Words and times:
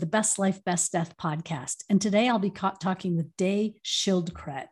the 0.00 0.06
Best 0.06 0.38
Life, 0.38 0.64
Best 0.64 0.92
Death 0.92 1.16
podcast. 1.16 1.84
And 1.88 2.00
today 2.00 2.28
I'll 2.28 2.38
be 2.38 2.50
talking 2.50 3.16
with 3.16 3.36
Day 3.36 3.74
Schildkret. 3.84 4.66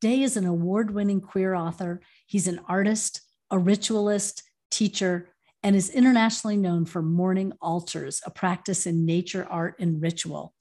Day 0.00 0.22
is 0.22 0.36
an 0.36 0.44
award 0.44 0.92
winning 0.92 1.20
queer 1.20 1.54
author. 1.54 2.00
He's 2.26 2.46
an 2.46 2.60
artist, 2.68 3.22
a 3.50 3.58
ritualist, 3.58 4.42
teacher, 4.70 5.30
and 5.62 5.74
is 5.74 5.88
internationally 5.88 6.58
known 6.58 6.84
for 6.84 7.00
morning 7.00 7.52
altars, 7.62 8.20
a 8.26 8.30
practice 8.30 8.86
in 8.86 9.06
nature, 9.06 9.46
art, 9.50 9.76
and 9.80 10.02
ritual. 10.02 10.52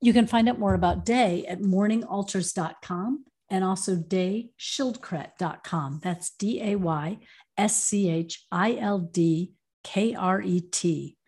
You 0.00 0.14
can 0.14 0.26
find 0.26 0.48
out 0.48 0.58
more 0.58 0.74
about 0.74 1.04
Day 1.04 1.44
at 1.46 1.60
morningaltars.com 1.60 3.24
and 3.50 3.62
also 3.62 3.96
dayschildkret.com. 3.96 6.00
That's 6.02 6.30
D 6.30 6.62
A 6.62 6.76
Y 6.76 7.18
S 7.58 7.76
C 7.76 8.08
H 8.08 8.46
I 8.50 8.76
L 8.76 8.98
D 8.98 9.52
K 9.82 10.14
R 10.14 10.40
E 10.40 10.60
T. 10.60 11.18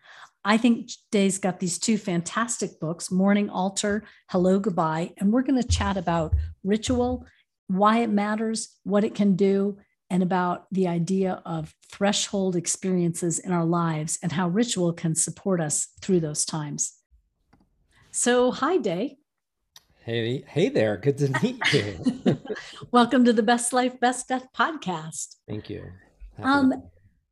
I 0.47 0.55
think 0.55 0.91
Day's 1.11 1.39
got 1.39 1.59
these 1.59 1.77
two 1.77 1.97
fantastic 1.97 2.79
books 2.79 3.11
Morning 3.11 3.49
Altar, 3.49 4.05
Hello, 4.29 4.59
Goodbye. 4.59 5.11
And 5.17 5.33
we're 5.33 5.41
going 5.41 5.61
to 5.61 5.67
chat 5.67 5.97
about 5.97 6.35
ritual, 6.63 7.25
why 7.67 7.97
it 7.97 8.09
matters, 8.09 8.77
what 8.85 9.03
it 9.03 9.13
can 9.13 9.35
do, 9.35 9.77
and 10.09 10.23
about 10.23 10.67
the 10.71 10.87
idea 10.87 11.41
of 11.45 11.75
threshold 11.91 12.55
experiences 12.55 13.39
in 13.39 13.51
our 13.51 13.65
lives 13.65 14.19
and 14.23 14.31
how 14.31 14.47
ritual 14.47 14.93
can 14.93 15.15
support 15.15 15.59
us 15.59 15.89
through 16.01 16.21
those 16.21 16.45
times. 16.45 16.93
So, 18.11 18.51
hi, 18.51 18.77
Day. 18.77 19.17
Hey, 20.05 20.45
hey 20.47 20.69
there. 20.69 20.95
Good 20.95 21.17
to 21.17 21.41
meet 21.43 21.59
you. 21.73 22.39
Welcome 22.91 23.25
to 23.25 23.33
the 23.33 23.43
Best 23.43 23.73
Life, 23.73 23.99
Best 23.99 24.29
Death 24.29 24.47
podcast. 24.57 25.35
Thank 25.45 25.69
you. 25.69 25.83
Um, 26.41 26.71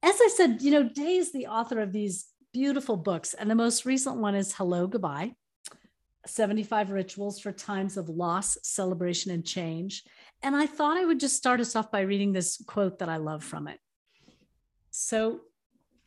as 0.03 0.20
I 0.22 0.30
said, 0.36 0.62
you 0.62 0.72
know, 0.72 0.84
Day 0.84 1.16
is 1.16 1.31
the 1.31 1.47
author 1.47 1.80
of 1.80 1.94
these 1.94 2.25
beautiful 2.56 2.95
books, 2.95 3.34
and 3.34 3.52
the 3.52 3.56
most 3.56 3.84
recent 3.84 4.16
one 4.16 4.34
is 4.34 4.53
Hello, 4.53 4.88
Goodbye 4.88 5.36
75 6.25 6.92
Rituals 6.92 7.38
for 7.38 7.52
Times 7.52 7.97
of 7.97 8.08
Loss, 8.08 8.59
Celebration, 8.64 9.30
and 9.31 9.45
Change. 9.45 10.06
And 10.42 10.56
I 10.56 10.66
thought 10.66 10.95
I 10.95 11.03
would 11.03 11.20
just 11.20 11.36
start 11.36 11.59
us 11.59 11.75
off 11.75 11.92
by 11.92 12.00
reading 12.00 12.31
this 12.31 12.64
quote 12.66 13.00
that 13.00 13.09
I 13.09 13.17
love 13.17 13.44
from 13.44 13.67
it. 13.67 13.78
So, 14.89 15.42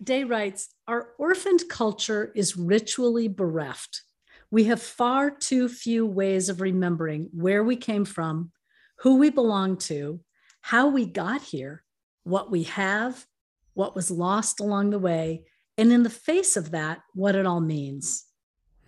Day 0.03 0.25
writes 0.25 0.71
Our 0.87 1.11
orphaned 1.19 1.69
culture 1.69 2.33
is 2.35 2.57
ritually 2.57 3.29
bereft. 3.29 4.01
We 4.51 4.65
have 4.65 4.81
far 4.81 5.31
too 5.31 5.69
few 5.69 6.07
ways 6.07 6.49
of 6.49 6.63
remembering 6.63 7.29
where 7.35 7.63
we 7.63 7.77
came 7.77 8.07
from, 8.07 8.53
who 9.01 9.19
we 9.19 9.29
belong 9.29 9.77
to, 9.91 10.21
how 10.63 10.89
we 10.89 11.05
got 11.05 11.43
here, 11.43 11.85
what 12.25 12.51
we 12.51 12.63
have, 12.63 13.27
what 13.75 13.95
was 13.95 14.11
lost 14.11 14.61
along 14.61 14.91
the 14.91 14.99
way, 14.99 15.43
and 15.79 15.93
in 15.93 16.03
the 16.03 16.11
face 16.11 16.57
of 16.57 16.73
that, 16.73 17.01
what 17.15 17.37
it 17.37 17.47
all 17.47 17.61
means. 17.61 18.27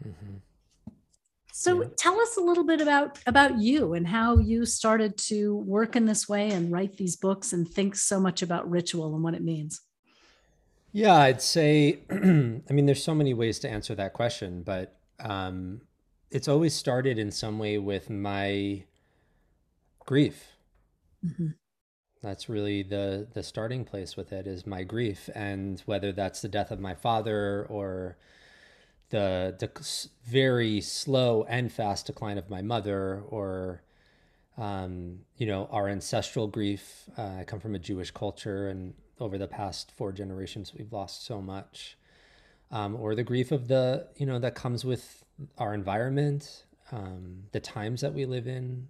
Mm-hmm. 0.04 0.36
So 1.52 1.82
yeah. 1.82 1.88
tell 1.96 2.20
us 2.20 2.36
a 2.36 2.40
little 2.40 2.64
bit 2.64 2.80
about 2.80 3.18
about 3.26 3.58
you 3.58 3.94
and 3.94 4.06
how 4.06 4.38
you 4.38 4.64
started 4.66 5.16
to 5.28 5.56
work 5.56 5.94
in 5.94 6.06
this 6.06 6.28
way 6.28 6.50
and 6.50 6.72
write 6.72 6.96
these 6.96 7.16
books 7.16 7.52
and 7.52 7.68
think 7.68 7.94
so 7.96 8.18
much 8.18 8.42
about 8.42 8.68
ritual 8.68 9.14
and 9.14 9.22
what 9.22 9.34
it 9.34 9.42
means. 9.42 9.80
Yeah, 10.92 11.16
I'd 11.16 11.42
say 11.42 12.00
I 12.10 12.14
mean 12.72 12.86
there's 12.86 13.04
so 13.04 13.14
many 13.14 13.34
ways 13.34 13.58
to 13.60 13.70
answer 13.70 13.94
that 13.94 14.14
question, 14.14 14.62
but 14.62 14.96
um, 15.20 15.82
it's 16.30 16.48
always 16.48 16.74
started 16.74 17.18
in 17.18 17.30
some 17.30 17.58
way 17.58 17.78
with 17.78 18.08
my 18.08 18.84
grief. 20.06 20.46
Mm-hmm. 21.24 21.48
That's 22.22 22.48
really 22.48 22.82
the 22.82 23.26
the 23.32 23.42
starting 23.42 23.84
place 23.84 24.16
with 24.16 24.32
it 24.32 24.46
is 24.46 24.66
my 24.66 24.82
grief, 24.82 25.30
and 25.34 25.80
whether 25.86 26.12
that's 26.12 26.42
the 26.42 26.48
death 26.48 26.70
of 26.70 26.78
my 26.78 26.94
father 26.94 27.66
or 27.70 28.16
the, 29.10 29.56
the 29.58 30.08
very 30.24 30.80
slow 30.80 31.44
and 31.48 31.72
fast 31.72 32.06
decline 32.06 32.38
of 32.38 32.48
my 32.48 32.62
mother 32.62 33.22
or 33.28 33.82
um, 34.56 35.20
you 35.36 35.46
know 35.46 35.68
our 35.70 35.88
ancestral 35.88 36.46
grief 36.46 37.08
uh, 37.18 37.38
i 37.40 37.44
come 37.44 37.60
from 37.60 37.74
a 37.74 37.78
jewish 37.78 38.10
culture 38.12 38.68
and 38.68 38.94
over 39.20 39.36
the 39.36 39.46
past 39.46 39.92
four 39.92 40.12
generations 40.12 40.72
we've 40.76 40.92
lost 40.92 41.24
so 41.24 41.40
much. 41.40 41.96
Um, 42.72 42.96
or 42.96 43.14
the 43.16 43.24
grief 43.24 43.50
of 43.50 43.66
the 43.66 44.06
you 44.16 44.26
know 44.26 44.38
that 44.38 44.54
comes 44.54 44.84
with 44.84 45.24
our 45.58 45.74
environment 45.74 46.64
um, 46.92 47.44
the 47.50 47.58
times 47.58 48.00
that 48.00 48.14
we 48.14 48.26
live 48.26 48.46
in 48.46 48.88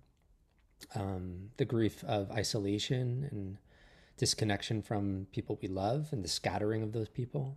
um, 0.94 1.50
the 1.56 1.64
grief 1.64 2.04
of 2.04 2.30
isolation 2.30 3.28
and 3.30 3.58
disconnection 4.16 4.82
from 4.82 5.26
people 5.32 5.58
we 5.62 5.68
love 5.68 6.08
and 6.12 6.22
the 6.22 6.28
scattering 6.28 6.82
of 6.82 6.92
those 6.92 7.08
people 7.08 7.56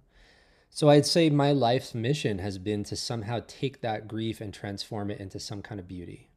so 0.75 0.89
I'd 0.89 1.05
say 1.05 1.29
my 1.29 1.51
life's 1.51 1.93
mission 1.93 2.39
has 2.39 2.57
been 2.57 2.83
to 2.85 2.95
somehow 2.95 3.41
take 3.45 3.81
that 3.81 4.07
grief 4.07 4.41
and 4.41 4.51
transform 4.51 5.11
it 5.11 5.19
into 5.19 5.39
some 5.39 5.61
kind 5.61 5.79
of 5.79 5.87
beauty. 5.87 6.31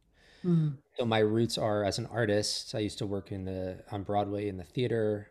Mm. 0.44 0.76
So 0.98 1.06
my 1.06 1.20
roots 1.20 1.56
are 1.56 1.82
as 1.82 1.98
an 1.98 2.04
artist. 2.12 2.74
I 2.74 2.80
used 2.80 2.98
to 2.98 3.06
work 3.06 3.32
in 3.32 3.46
the 3.46 3.82
on 3.90 4.02
Broadway 4.02 4.46
in 4.46 4.58
the 4.58 4.64
theater. 4.64 5.30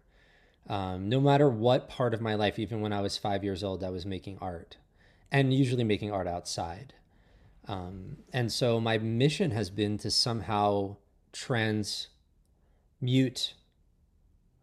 Um, 0.68 1.08
no 1.08 1.22
matter 1.22 1.48
what 1.48 1.88
part 1.88 2.16
of 2.16 2.22
my 2.22 2.34
life, 2.34 2.58
even 2.58 2.82
when 2.82 2.92
I 2.92 3.02
was 3.02 3.16
five 3.16 3.44
years 3.44 3.64
old, 3.64 3.84
I 3.84 3.92
was 3.92 4.08
making 4.08 4.40
art, 4.42 4.78
and 5.32 5.54
usually 5.54 5.84
making 5.84 6.12
art 6.12 6.28
outside. 6.28 6.96
Um, 7.68 8.18
and 8.34 8.52
so 8.52 8.80
my 8.80 8.98
mission 8.98 9.52
has 9.52 9.70
been 9.70 10.00
to 10.00 10.10
somehow 10.10 10.98
transmute, 11.36 12.08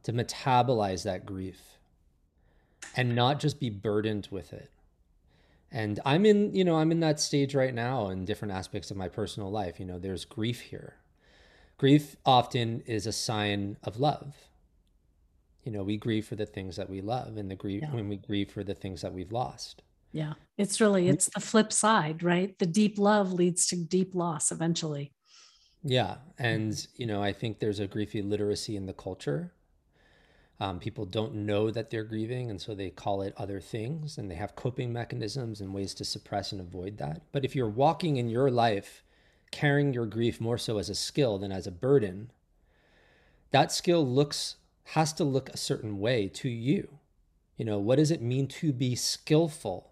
to 0.03 0.13
metabolize 0.13 1.05
that 1.05 1.25
grief 1.27 1.79
and 2.97 3.15
not 3.15 3.39
just 3.39 3.61
be 3.61 3.71
burdened 3.71 4.27
with 4.31 4.53
it. 4.53 4.71
And 5.71 6.01
I'm 6.05 6.27
in, 6.27 6.55
you 6.55 6.65
know, 6.65 6.77
I'm 6.77 6.91
in 6.91 7.01
that 7.01 7.21
stage 7.21 7.55
right 7.55 7.73
now 7.73 8.09
in 8.09 8.25
different 8.25 8.53
aspects 8.53 8.91
of 8.91 8.97
my 8.97 9.09
personal 9.09 9.51
life. 9.51 9.79
You 9.79 9.87
know, 9.87 9.99
there's 9.99 10.25
grief 10.25 10.61
here. 10.61 10.97
Grief 11.79 12.17
often 12.27 12.83
is 12.87 13.07
a 13.07 13.13
sign 13.13 13.77
of 13.83 13.99
love. 13.99 14.35
You 15.65 15.73
know, 15.73 15.83
we 15.83 15.97
grieve 15.97 16.27
for 16.27 16.37
the 16.37 16.47
things 16.47 16.77
that 16.77 16.91
we 16.91 17.01
love 17.01 17.37
and 17.37 17.51
the 17.51 17.55
grief 17.55 17.83
yeah. 17.83 17.95
when 17.95 18.09
we 18.09 18.17
grieve 18.17 18.51
for 18.51 18.65
the 18.65 18.75
things 18.75 19.01
that 19.03 19.13
we've 19.13 19.33
lost. 19.33 19.83
Yeah. 20.13 20.35
It's 20.59 20.81
really 20.81 21.09
it's 21.09 21.31
the 21.33 21.41
flip 21.41 21.73
side, 21.73 22.23
right? 22.23 22.59
The 22.59 22.67
deep 22.67 22.99
love 22.99 23.33
leads 23.33 23.67
to 23.69 23.77
deep 23.77 24.15
loss 24.15 24.53
eventually. 24.53 25.13
Yeah. 25.83 26.17
And, 26.39 26.87
you 26.97 27.07
know, 27.07 27.23
I 27.23 27.33
think 27.33 27.59
there's 27.59 27.81
a 27.81 27.89
griefy 27.89 28.29
literacy 28.29 28.77
in 28.77 28.87
the 28.87 28.93
culture 28.93 29.53
um, 30.63 30.79
people 30.79 31.07
don't 31.07 31.35
know 31.35 31.73
that 31.73 31.91
they're 31.91 32.05
grieving, 32.05 32.49
and 32.49 32.61
so 32.61 32.73
they 32.73 32.89
call 32.91 33.23
it 33.23 33.35
other 33.37 33.61
things, 33.61 34.17
and 34.17 34.31
they 34.31 34.37
have 34.37 34.55
coping 34.55 34.93
mechanisms 34.93 35.61
and 35.61 35.75
ways 35.75 35.93
to 35.95 36.05
suppress 36.05 36.53
and 36.53 36.61
avoid 36.61 36.99
that. 36.99 37.23
But 37.33 37.45
if 37.45 37.57
you're 37.57 37.69
walking 37.69 38.17
in 38.17 38.29
your 38.29 38.49
life 38.49 39.03
carrying 39.51 39.93
your 39.93 40.07
grief 40.07 40.41
more 40.41 40.59
so 40.59 40.79
as 40.79 40.89
a 40.89 40.95
skill 40.95 41.37
than 41.39 41.51
as 41.51 41.67
a 41.67 41.73
burden, 41.73 42.31
that 43.51 43.73
skill 43.73 44.07
looks 44.07 44.55
has 44.85 45.13
to 45.15 45.25
look 45.25 45.49
a 45.49 45.57
certain 45.57 45.99
way 45.99 46.29
to 46.29 46.49
you. 46.49 47.01
You 47.57 47.65
know, 47.65 47.81
what 47.81 47.97
does 47.97 48.13
it 48.13 48.23
mean 48.23 48.47
to 48.49 48.73
be 48.73 48.95
skillful 48.95 49.91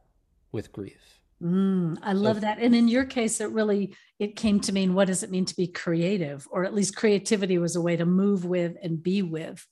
with 0.52 0.72
grief? 0.72 1.19
Mm, 1.42 1.98
I 2.02 2.12
love 2.12 2.36
so, 2.36 2.40
that. 2.40 2.58
And 2.58 2.74
in 2.74 2.88
your 2.88 3.04
case, 3.04 3.40
it 3.40 3.50
really 3.50 3.94
it 4.18 4.36
came 4.36 4.60
to 4.60 4.72
mean 4.72 4.94
what 4.94 5.06
does 5.06 5.22
it 5.22 5.30
mean 5.30 5.46
to 5.46 5.56
be 5.56 5.66
creative, 5.66 6.46
or 6.50 6.64
at 6.64 6.74
least 6.74 6.96
creativity 6.96 7.58
was 7.58 7.76
a 7.76 7.80
way 7.80 7.96
to 7.96 8.04
move 8.04 8.44
with 8.44 8.76
and 8.82 9.02
be 9.02 9.22
with 9.22 9.66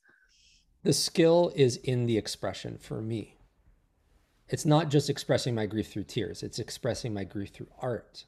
the 0.83 0.93
skill 0.93 1.51
is 1.55 1.77
in 1.77 2.05
the 2.05 2.17
expression 2.17 2.77
for 2.77 3.01
me. 3.01 3.35
It's 4.47 4.65
not 4.65 4.89
just 4.89 5.09
expressing 5.09 5.53
my 5.53 5.65
grief 5.65 5.91
through 5.91 6.05
tears, 6.05 6.41
it's 6.41 6.59
expressing 6.59 7.13
my 7.13 7.23
grief 7.23 7.49
through 7.49 7.69
art. 7.79 8.25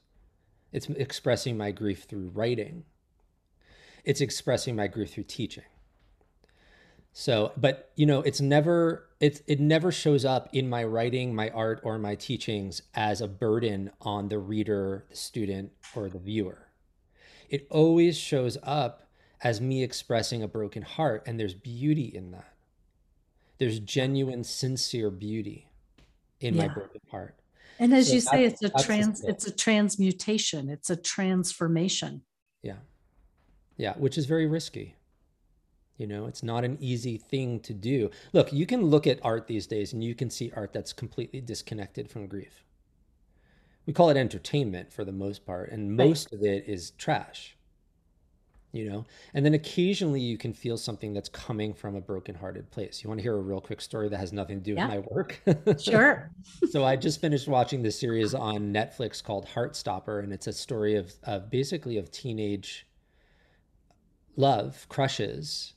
It's 0.72 0.88
expressing 0.88 1.58
my 1.58 1.72
grief 1.72 2.04
through 2.04 2.30
writing. 2.30 2.86
It's 4.06 4.22
expressing 4.22 4.76
my 4.76 4.88
grief 4.88 5.14
through 5.14 5.26
teaching. 5.26 5.64
So, 7.14 7.52
but 7.58 7.92
you 7.96 8.06
know, 8.06 8.22
it's 8.22 8.42
never 8.42 9.08
it 9.20 9.42
it 9.48 9.60
never 9.60 9.92
shows 9.92 10.24
up 10.24 10.50
in 10.54 10.70
my 10.70 10.84
writing, 10.84 11.36
my 11.36 11.50
art 11.50 11.82
or 11.84 11.98
my 11.98 12.16
teachings 12.16 12.82
as 12.94 13.22
a 13.22 13.28
burden 13.28 13.92
on 14.02 14.30
the 14.30 14.40
reader, 14.40 15.06
the 15.10 15.16
student 15.16 15.72
or 15.96 16.10
the 16.10 16.20
viewer. 16.20 16.68
It 17.50 17.68
always 17.70 18.18
shows 18.18 18.58
up 18.64 19.04
as 19.44 19.60
me 19.60 19.84
expressing 19.84 20.44
a 20.44 20.48
broken 20.48 20.84
heart. 20.84 21.24
And 21.26 21.40
there's 21.40 21.54
beauty 21.54 22.06
in 22.06 22.32
that. 22.32 22.54
There's 23.58 23.80
genuine, 23.80 24.44
sincere 24.44 25.10
beauty 25.10 25.70
in 26.40 26.56
yeah. 26.56 26.68
my 26.68 26.74
broken 26.74 27.02
heart. 27.10 27.36
And 27.80 27.94
as 27.94 28.08
so 28.08 28.14
you 28.14 28.22
say, 28.22 28.46
it's 28.46 28.62
a 28.64 28.70
trans, 28.70 29.24
it's 29.24 29.48
a 29.48 29.52
transmutation, 29.52 30.70
it's 30.70 30.90
a 30.90 30.96
transformation. 30.96 32.22
Yeah. 32.62 32.78
Yeah. 33.78 33.94
Which 33.98 34.18
is 34.18 34.26
very 34.26 34.48
risky. 34.48 34.96
You 36.02 36.08
know, 36.08 36.26
it's 36.26 36.42
not 36.42 36.64
an 36.64 36.80
easy 36.82 37.18
thing 37.18 37.60
to 37.60 37.76
do. 37.76 38.10
Look, 38.34 38.52
you 38.52 38.66
can 38.66 38.86
look 38.86 39.06
at 39.06 39.20
art 39.24 39.46
these 39.46 39.68
days 39.68 39.94
and 39.94 40.04
you 40.04 40.16
can 40.16 40.32
see 40.32 40.52
art 40.56 40.74
that's 40.74 40.94
completely 40.94 41.42
disconnected 41.42 42.10
from 42.10 42.26
grief. 42.26 42.64
We 43.86 43.94
call 43.94 44.10
it 44.10 44.18
entertainment 44.18 44.92
for 44.92 45.06
the 45.06 45.12
most 45.12 45.46
part, 45.46 45.70
and 45.70 45.96
most 45.96 46.30
right. 46.32 46.40
of 46.40 46.44
it 46.44 46.68
is 46.68 46.90
trash 46.98 47.56
you 48.72 48.90
know 48.90 49.06
and 49.34 49.46
then 49.46 49.54
occasionally 49.54 50.22
you 50.22 50.38
can 50.38 50.54
feel 50.54 50.78
something 50.78 51.14
that's 51.14 51.28
coming 51.28 51.74
from 51.74 51.96
a 51.98 52.00
brokenhearted 52.00 52.72
place 52.72 53.04
you 53.04 53.10
want 53.10 53.18
to 53.18 53.22
hear 53.22 53.36
a 53.36 53.42
real 53.42 53.60
quick 53.60 53.82
story 53.82 54.08
that 54.08 54.18
has 54.18 54.32
nothing 54.32 54.60
to 54.60 54.64
do 54.64 54.74
yeah. 54.76 54.86
with 54.86 54.96
my 54.96 55.08
work 55.12 55.42
sure 55.82 56.32
so 56.70 56.86
i 56.86 56.96
just 56.96 57.20
finished 57.20 57.50
watching 57.50 57.84
this 57.84 58.00
series 58.00 58.34
on 58.34 58.74
netflix 58.74 59.22
called 59.22 59.46
heartstopper 59.46 60.24
and 60.24 60.32
it's 60.32 60.48
a 60.48 60.54
story 60.54 60.96
of, 60.96 61.12
of 61.24 61.50
basically 61.50 61.98
of 61.98 62.10
teenage 62.12 62.88
love 64.38 64.86
crushes 64.88 65.74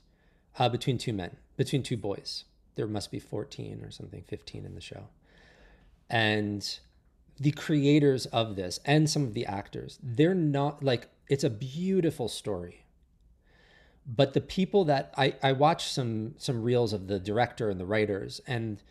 uh, 0.57 0.69
between 0.69 0.97
two 0.97 1.13
men 1.13 1.37
between 1.57 1.83
two 1.83 1.97
boys. 1.97 2.45
There 2.75 2.87
must 2.87 3.11
be 3.11 3.19
14 3.19 3.81
or 3.83 3.91
something 3.91 4.23
15 4.27 4.65
in 4.65 4.75
the 4.75 4.81
show. 4.81 5.05
And 6.09 6.79
the 7.39 7.51
creators 7.51 8.25
of 8.27 8.55
this 8.55 8.79
and 8.85 9.09
some 9.09 9.23
of 9.23 9.33
the 9.33 9.45
actors 9.45 9.99
they're 10.01 10.33
not 10.33 10.81
like 10.81 11.09
it's 11.27 11.43
a 11.43 11.49
beautiful 11.49 12.27
story. 12.29 12.85
But 14.07 14.33
the 14.33 14.41
people 14.41 14.85
that 14.85 15.13
I, 15.17 15.33
I 15.41 15.51
watched 15.51 15.91
some 15.91 16.35
some 16.37 16.61
reels 16.61 16.93
of 16.93 17.07
the 17.07 17.19
director 17.19 17.69
and 17.69 17.79
the 17.79 17.85
writers 17.85 18.39
and 18.45 18.81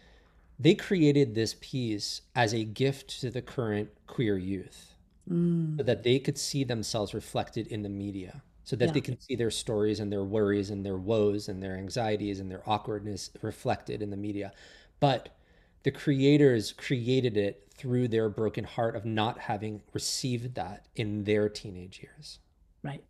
they 0.59 0.75
created 0.75 1.35
this 1.35 1.57
piece 1.61 2.23
as 2.35 2.53
a 2.53 2.65
gift 2.65 3.21
to 3.21 3.31
the 3.31 3.43
current 3.43 3.91
queer 4.07 4.39
youth 4.39 4.95
mm. 5.29 5.77
so 5.77 5.83
that 5.83 6.05
they 6.05 6.19
could 6.19 6.39
see 6.39 6.65
themselves 6.65 7.13
reflected 7.15 7.67
in 7.69 7.83
the 7.83 7.89
media 7.89 8.43
so 8.65 8.77
that 8.77 8.87
yeah. 8.87 8.93
they 8.93 9.01
can 9.01 9.21
see 9.21 9.37
their 9.37 9.51
stories 9.51 10.01
and 10.01 10.13
their 10.13 10.25
worries 10.25 10.71
and 10.71 10.85
their 10.85 10.97
woes 10.97 11.49
and 11.49 11.63
their 11.63 11.77
anxieties 11.77 12.41
and 12.41 12.51
their 12.51 12.69
awkwardness 12.69 13.31
reflected 13.43 14.03
in 14.03 14.11
the 14.11 14.17
media 14.17 14.53
but 15.01 15.37
the 15.83 15.91
creators 15.91 16.73
created 16.73 17.37
it 17.37 17.69
through 17.77 18.09
their 18.09 18.29
broken 18.29 18.65
heart 18.65 18.97
of 18.97 19.05
not 19.05 19.39
having 19.39 19.83
received 19.93 20.55
that 20.55 20.87
in 20.97 21.25
their 21.25 21.49
teenage 21.49 22.01
years 22.03 22.39
right 22.83 23.05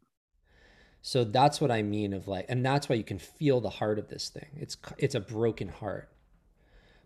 so 1.07 1.23
that's 1.23 1.61
what 1.61 1.71
I 1.71 1.83
mean 1.83 2.15
of 2.15 2.29
like, 2.29 2.47
and 2.49 2.65
that's 2.65 2.89
why 2.89 2.97
you 2.97 3.05
can 3.05 3.19
feel 3.19 3.61
the 3.61 3.69
heart 3.69 3.99
of 3.99 4.09
this 4.09 4.31
thing. 4.31 4.49
It's 4.57 4.79
it's 4.97 5.15
a 5.15 5.21
broken 5.21 5.69
heart, 5.69 6.09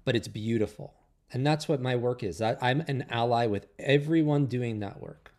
but 0.04 0.14
it's 0.14 0.28
beautiful, 0.28 0.94
and 1.32 1.44
that's 1.44 1.68
what 1.68 1.80
my 1.80 1.96
work 1.96 2.22
is. 2.22 2.40
I, 2.40 2.56
I'm 2.62 2.82
an 2.82 3.06
ally 3.10 3.46
with 3.46 3.66
everyone 3.76 4.46
doing 4.46 4.78
that 4.80 5.00
work. 5.00 5.32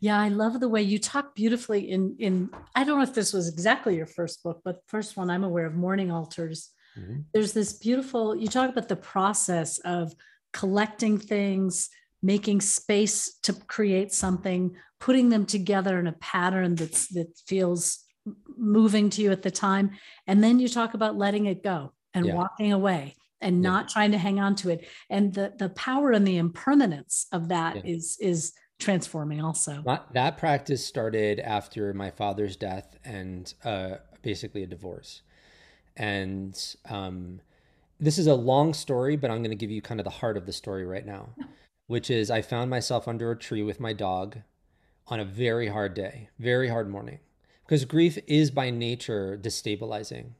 Yeah, 0.00 0.18
I 0.18 0.28
love 0.28 0.60
the 0.60 0.68
way 0.68 0.82
you 0.82 0.98
talk 0.98 1.34
beautifully 1.34 1.90
in 1.90 2.16
in 2.18 2.50
I 2.74 2.84
don't 2.84 2.98
know 2.98 3.04
if 3.04 3.14
this 3.14 3.32
was 3.32 3.48
exactly 3.48 3.96
your 3.96 4.06
first 4.06 4.42
book, 4.42 4.60
but 4.64 4.82
first 4.86 5.16
one 5.16 5.30
I'm 5.30 5.44
aware 5.44 5.66
of, 5.66 5.74
Morning 5.74 6.10
Altars. 6.10 6.70
Mm-hmm. 6.98 7.20
There's 7.32 7.52
this 7.52 7.74
beautiful 7.74 8.34
you 8.34 8.48
talk 8.48 8.70
about 8.70 8.88
the 8.88 8.96
process 8.96 9.78
of 9.80 10.14
collecting 10.52 11.18
things, 11.18 11.90
making 12.22 12.60
space 12.60 13.38
to 13.42 13.52
create 13.52 14.12
something, 14.12 14.74
putting 14.98 15.28
them 15.28 15.46
together 15.46 15.98
in 15.98 16.06
a 16.06 16.12
pattern 16.12 16.74
that's 16.74 17.08
that 17.08 17.28
feels 17.46 18.00
moving 18.56 19.10
to 19.10 19.22
you 19.22 19.32
at 19.32 19.42
the 19.42 19.50
time. 19.50 19.90
And 20.26 20.42
then 20.42 20.58
you 20.58 20.68
talk 20.68 20.94
about 20.94 21.16
letting 21.16 21.46
it 21.46 21.62
go 21.62 21.92
and 22.14 22.26
yeah. 22.26 22.34
walking 22.34 22.72
away 22.72 23.16
and 23.40 23.62
yeah. 23.62 23.70
not 23.70 23.88
trying 23.88 24.12
to 24.12 24.18
hang 24.18 24.40
on 24.40 24.54
to 24.56 24.70
it. 24.70 24.86
And 25.08 25.32
the 25.34 25.52
the 25.58 25.70
power 25.70 26.12
and 26.12 26.26
the 26.26 26.36
impermanence 26.36 27.26
of 27.32 27.48
that 27.48 27.76
yeah. 27.76 27.94
is 27.94 28.18
is 28.20 28.52
transforming 28.80 29.40
also. 29.40 29.82
That 30.12 30.38
practice 30.38 30.84
started 30.84 31.38
after 31.38 31.92
my 31.94 32.10
father's 32.10 32.56
death 32.56 32.98
and 33.04 33.52
uh, 33.64 33.96
basically 34.22 34.62
a 34.62 34.66
divorce. 34.66 35.22
And 35.96 36.58
um, 36.88 37.40
this 37.98 38.18
is 38.18 38.26
a 38.26 38.34
long 38.34 38.74
story, 38.74 39.16
but 39.16 39.30
I'm 39.30 39.38
going 39.38 39.50
to 39.50 39.56
give 39.56 39.70
you 39.70 39.82
kind 39.82 40.00
of 40.00 40.04
the 40.04 40.10
heart 40.10 40.36
of 40.36 40.46
the 40.46 40.52
story 40.52 40.84
right 40.84 41.04
now 41.04 41.30
which 41.90 42.08
is 42.08 42.30
I 42.30 42.40
found 42.40 42.70
myself 42.70 43.08
under 43.08 43.32
a 43.32 43.36
tree 43.36 43.64
with 43.64 43.80
my 43.80 43.92
dog 43.92 44.38
on 45.08 45.18
a 45.18 45.24
very 45.24 45.66
hard 45.66 45.92
day, 45.92 46.28
very 46.38 46.68
hard 46.68 46.88
morning. 46.88 47.18
Because 47.64 47.84
grief 47.84 48.16
is 48.28 48.52
by 48.52 48.70
nature 48.70 49.36
destabilizing. 49.36 50.34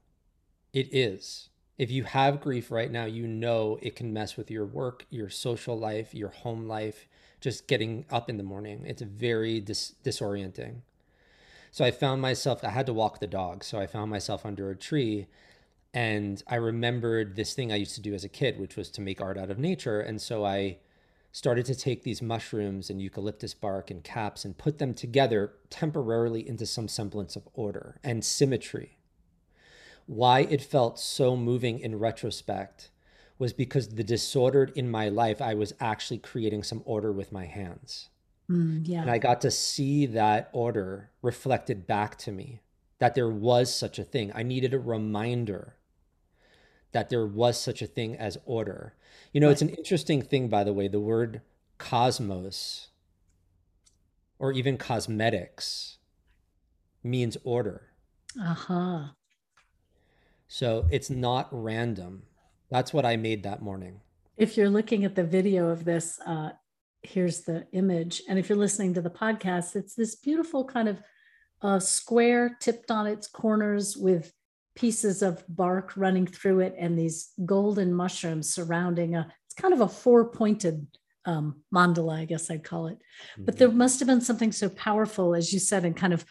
It 0.72 0.94
is. 0.94 1.48
If 1.76 1.90
you 1.90 2.04
have 2.04 2.40
grief 2.40 2.70
right 2.70 2.88
now, 2.88 3.06
you 3.06 3.26
know 3.26 3.80
it 3.82 3.96
can 3.96 4.12
mess 4.12 4.36
with 4.36 4.48
your 4.48 4.64
work, 4.64 5.06
your 5.10 5.28
social 5.28 5.76
life, 5.76 6.14
your 6.14 6.28
home 6.28 6.68
life, 6.68 7.08
just 7.40 7.66
getting 7.66 8.04
up 8.10 8.28
in 8.28 8.36
the 8.36 8.42
morning. 8.42 8.84
It's 8.86 9.02
very 9.02 9.60
dis- 9.60 9.94
disorienting. 10.04 10.82
So 11.70 11.84
I 11.84 11.90
found 11.90 12.20
myself, 12.20 12.64
I 12.64 12.70
had 12.70 12.86
to 12.86 12.92
walk 12.92 13.20
the 13.20 13.26
dog. 13.26 13.64
So 13.64 13.78
I 13.78 13.86
found 13.86 14.10
myself 14.10 14.44
under 14.44 14.70
a 14.70 14.76
tree 14.76 15.26
and 15.92 16.42
I 16.46 16.56
remembered 16.56 17.36
this 17.36 17.54
thing 17.54 17.72
I 17.72 17.76
used 17.76 17.94
to 17.96 18.00
do 18.00 18.14
as 18.14 18.24
a 18.24 18.28
kid, 18.28 18.60
which 18.60 18.76
was 18.76 18.90
to 18.90 19.00
make 19.00 19.20
art 19.20 19.36
out 19.36 19.50
of 19.50 19.58
nature. 19.58 20.00
And 20.00 20.20
so 20.20 20.44
I 20.44 20.78
started 21.32 21.64
to 21.66 21.74
take 21.74 22.02
these 22.02 22.22
mushrooms 22.22 22.90
and 22.90 23.00
eucalyptus 23.00 23.54
bark 23.54 23.90
and 23.90 24.02
caps 24.02 24.44
and 24.44 24.58
put 24.58 24.78
them 24.78 24.94
together 24.94 25.52
temporarily 25.68 26.46
into 26.46 26.66
some 26.66 26.88
semblance 26.88 27.36
of 27.36 27.48
order 27.54 27.96
and 28.02 28.24
symmetry. 28.24 28.98
Why 30.06 30.40
it 30.40 30.62
felt 30.62 30.98
so 30.98 31.36
moving 31.36 31.78
in 31.78 31.98
retrospect 31.98 32.90
was 33.40 33.54
because 33.54 33.88
the 33.88 34.04
disordered 34.04 34.70
in 34.76 34.90
my 34.90 35.08
life, 35.08 35.40
I 35.40 35.54
was 35.54 35.72
actually 35.80 36.18
creating 36.18 36.62
some 36.62 36.82
order 36.84 37.10
with 37.10 37.32
my 37.32 37.46
hands. 37.46 38.10
Mm, 38.50 38.82
yeah. 38.84 39.00
And 39.00 39.10
I 39.10 39.16
got 39.16 39.40
to 39.40 39.50
see 39.50 40.04
that 40.06 40.50
order 40.52 41.10
reflected 41.22 41.86
back 41.86 42.18
to 42.18 42.32
me 42.32 42.60
that 42.98 43.14
there 43.14 43.30
was 43.30 43.74
such 43.74 43.98
a 43.98 44.04
thing. 44.04 44.30
I 44.34 44.42
needed 44.42 44.74
a 44.74 44.78
reminder 44.78 45.76
that 46.92 47.08
there 47.08 47.26
was 47.26 47.58
such 47.58 47.80
a 47.80 47.86
thing 47.86 48.14
as 48.14 48.36
order. 48.44 48.94
You 49.32 49.40
know, 49.40 49.46
right. 49.46 49.52
it's 49.52 49.62
an 49.62 49.70
interesting 49.70 50.20
thing, 50.20 50.48
by 50.48 50.62
the 50.62 50.74
way, 50.74 50.86
the 50.86 51.00
word 51.00 51.40
cosmos 51.78 52.88
or 54.38 54.52
even 54.52 54.76
cosmetics 54.76 55.96
means 57.02 57.38
order. 57.42 57.92
Uh 58.38 58.54
huh. 58.54 59.04
So 60.46 60.86
it's 60.90 61.08
not 61.08 61.48
random. 61.50 62.24
That's 62.70 62.92
what 62.92 63.04
I 63.04 63.16
made 63.16 63.42
that 63.42 63.62
morning. 63.62 64.00
If 64.36 64.56
you're 64.56 64.70
looking 64.70 65.04
at 65.04 65.14
the 65.14 65.24
video 65.24 65.68
of 65.68 65.84
this, 65.84 66.18
uh, 66.24 66.50
here's 67.02 67.42
the 67.42 67.66
image. 67.72 68.22
And 68.28 68.38
if 68.38 68.48
you're 68.48 68.58
listening 68.58 68.94
to 68.94 69.02
the 69.02 69.10
podcast, 69.10 69.76
it's 69.76 69.94
this 69.94 70.16
beautiful 70.16 70.64
kind 70.64 70.88
of 70.88 71.00
uh, 71.62 71.78
square 71.78 72.56
tipped 72.60 72.90
on 72.90 73.06
its 73.06 73.26
corners 73.26 73.96
with 73.96 74.32
pieces 74.74 75.22
of 75.22 75.44
bark 75.48 75.92
running 75.96 76.26
through 76.26 76.60
it 76.60 76.74
and 76.78 76.98
these 76.98 77.32
golden 77.44 77.92
mushrooms 77.92 78.54
surrounding 78.54 79.14
a 79.14 79.26
it's 79.44 79.54
kind 79.60 79.74
of 79.74 79.80
a 79.80 79.88
four 79.88 80.30
pointed 80.30 80.86
um, 81.26 81.60
mandala 81.74 82.16
i 82.16 82.24
guess 82.24 82.50
i'd 82.50 82.64
call 82.64 82.86
it 82.86 82.94
mm-hmm. 82.94 83.44
but 83.44 83.58
there 83.58 83.70
must 83.70 83.98
have 83.98 84.06
been 84.06 84.20
something 84.20 84.52
so 84.52 84.68
powerful 84.70 85.34
as 85.34 85.52
you 85.52 85.58
said 85.58 85.84
and 85.84 85.96
kind 85.96 86.12
of 86.12 86.24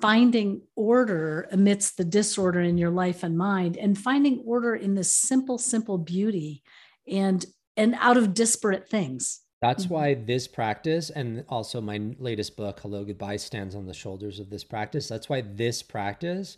finding 0.00 0.60
order 0.74 1.48
amidst 1.52 1.96
the 1.96 2.04
disorder 2.04 2.60
in 2.60 2.78
your 2.78 2.90
life 2.90 3.22
and 3.22 3.36
mind 3.36 3.76
and 3.76 3.98
finding 3.98 4.42
order 4.44 4.74
in 4.74 4.94
this 4.94 5.12
simple 5.12 5.58
simple 5.58 5.98
beauty 5.98 6.62
and 7.08 7.46
and 7.76 7.94
out 8.00 8.16
of 8.16 8.34
disparate 8.34 8.88
things 8.88 9.40
that's 9.62 9.84
mm-hmm. 9.84 9.94
why 9.94 10.14
this 10.14 10.46
practice 10.46 11.10
and 11.10 11.44
also 11.48 11.80
my 11.80 12.00
latest 12.18 12.56
book 12.56 12.80
hello 12.80 13.04
goodbye 13.04 13.36
stands 13.36 13.74
on 13.74 13.86
the 13.86 13.94
shoulders 13.94 14.38
of 14.38 14.50
this 14.50 14.64
practice 14.64 15.08
that's 15.08 15.28
why 15.28 15.40
this 15.40 15.82
practice 15.82 16.56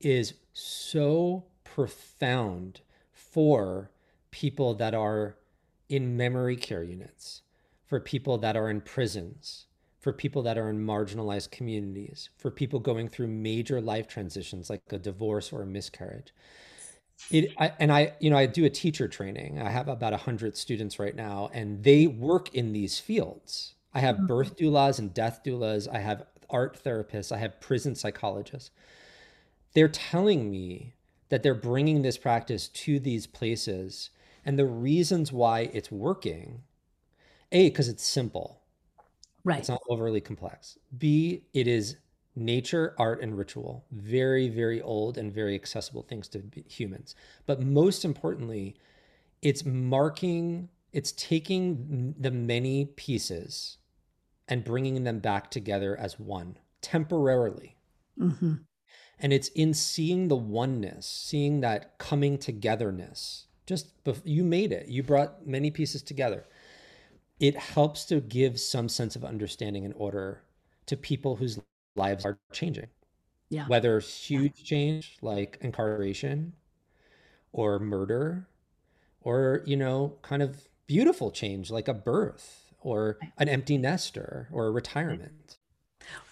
is 0.00 0.34
so 0.52 1.44
profound 1.64 2.80
for 3.12 3.90
people 4.30 4.74
that 4.74 4.94
are 4.94 5.36
in 5.88 6.16
memory 6.16 6.56
care 6.56 6.82
units, 6.82 7.42
for 7.86 8.00
people 8.00 8.38
that 8.38 8.56
are 8.56 8.70
in 8.70 8.80
prisons, 8.80 9.66
for 10.00 10.12
people 10.12 10.42
that 10.42 10.58
are 10.58 10.68
in 10.68 10.84
marginalized 10.84 11.50
communities, 11.50 12.30
for 12.38 12.50
people 12.50 12.80
going 12.80 13.08
through 13.08 13.28
major 13.28 13.80
life 13.80 14.08
transitions 14.08 14.70
like 14.70 14.82
a 14.90 14.98
divorce 14.98 15.52
or 15.52 15.62
a 15.62 15.66
miscarriage. 15.66 16.32
It, 17.30 17.52
I, 17.58 17.72
and 17.78 17.92
I, 17.92 18.14
you 18.18 18.30
know, 18.30 18.38
I 18.38 18.46
do 18.46 18.64
a 18.64 18.70
teacher 18.70 19.06
training. 19.06 19.60
I 19.60 19.70
have 19.70 19.88
about 19.88 20.12
100 20.12 20.56
students 20.56 20.98
right 20.98 21.14
now, 21.14 21.50
and 21.52 21.84
they 21.84 22.06
work 22.06 22.54
in 22.54 22.72
these 22.72 22.98
fields. 22.98 23.74
I 23.92 24.00
have 24.00 24.16
mm-hmm. 24.16 24.26
birth 24.26 24.56
doulas 24.56 24.98
and 24.98 25.12
death 25.12 25.40
doulas. 25.44 25.86
I 25.92 25.98
have 25.98 26.24
art 26.48 26.82
therapists. 26.82 27.30
I 27.30 27.38
have 27.38 27.60
prison 27.60 27.94
psychologists 27.94 28.70
they're 29.74 29.88
telling 29.88 30.50
me 30.50 30.94
that 31.28 31.42
they're 31.42 31.54
bringing 31.54 32.02
this 32.02 32.18
practice 32.18 32.68
to 32.68 32.98
these 32.98 33.26
places 33.26 34.10
and 34.44 34.58
the 34.58 34.66
reasons 34.66 35.32
why 35.32 35.70
it's 35.72 35.92
working 35.92 36.62
a 37.52 37.68
because 37.68 37.88
it's 37.88 38.04
simple 38.04 38.59
right 39.44 39.60
it's 39.60 39.68
not 39.68 39.80
overly 39.88 40.20
complex 40.20 40.78
b 40.98 41.44
it 41.52 41.66
is 41.66 41.96
nature 42.36 42.94
art 42.98 43.22
and 43.22 43.36
ritual 43.36 43.84
very 43.90 44.48
very 44.48 44.80
old 44.82 45.18
and 45.18 45.32
very 45.32 45.54
accessible 45.54 46.02
things 46.02 46.28
to 46.28 46.42
humans 46.68 47.14
but 47.46 47.60
most 47.60 48.04
importantly 48.04 48.76
it's 49.42 49.64
marking 49.64 50.68
it's 50.92 51.12
taking 51.12 52.14
the 52.18 52.30
many 52.30 52.84
pieces 52.84 53.78
and 54.48 54.64
bringing 54.64 55.04
them 55.04 55.18
back 55.18 55.50
together 55.50 55.96
as 55.96 56.18
one 56.18 56.56
temporarily 56.82 57.76
mm-hmm. 58.18 58.54
And 59.20 59.32
it's 59.32 59.48
in 59.48 59.74
seeing 59.74 60.28
the 60.28 60.36
oneness, 60.36 61.06
seeing 61.06 61.60
that 61.60 61.98
coming 61.98 62.38
togetherness. 62.38 63.46
Just 63.66 64.02
bef- 64.02 64.22
you 64.24 64.42
made 64.42 64.72
it. 64.72 64.88
You 64.88 65.02
brought 65.02 65.46
many 65.46 65.70
pieces 65.70 66.02
together. 66.02 66.46
It 67.40 67.56
helps 67.56 68.04
to 68.06 68.20
give 68.20 68.60
some 68.60 68.88
sense 68.88 69.16
of 69.16 69.24
understanding 69.24 69.84
and 69.84 69.94
order 69.96 70.42
to 70.86 70.96
people 70.96 71.36
whose 71.36 71.58
lives 71.96 72.24
are 72.24 72.38
changing. 72.52 72.88
Yeah. 73.48 73.66
Whether 73.66 73.98
huge 73.98 74.62
change 74.62 75.18
like 75.22 75.58
incarceration 75.60 76.52
or 77.52 77.80
murder 77.80 78.46
or, 79.22 79.62
you 79.66 79.76
know, 79.76 80.16
kind 80.22 80.42
of 80.42 80.68
beautiful 80.86 81.30
change 81.30 81.70
like 81.70 81.88
a 81.88 81.94
birth 81.94 82.72
or 82.80 83.18
an 83.38 83.48
empty 83.48 83.76
nester 83.78 84.48
or 84.52 84.66
a 84.66 84.70
retirement. 84.70 85.58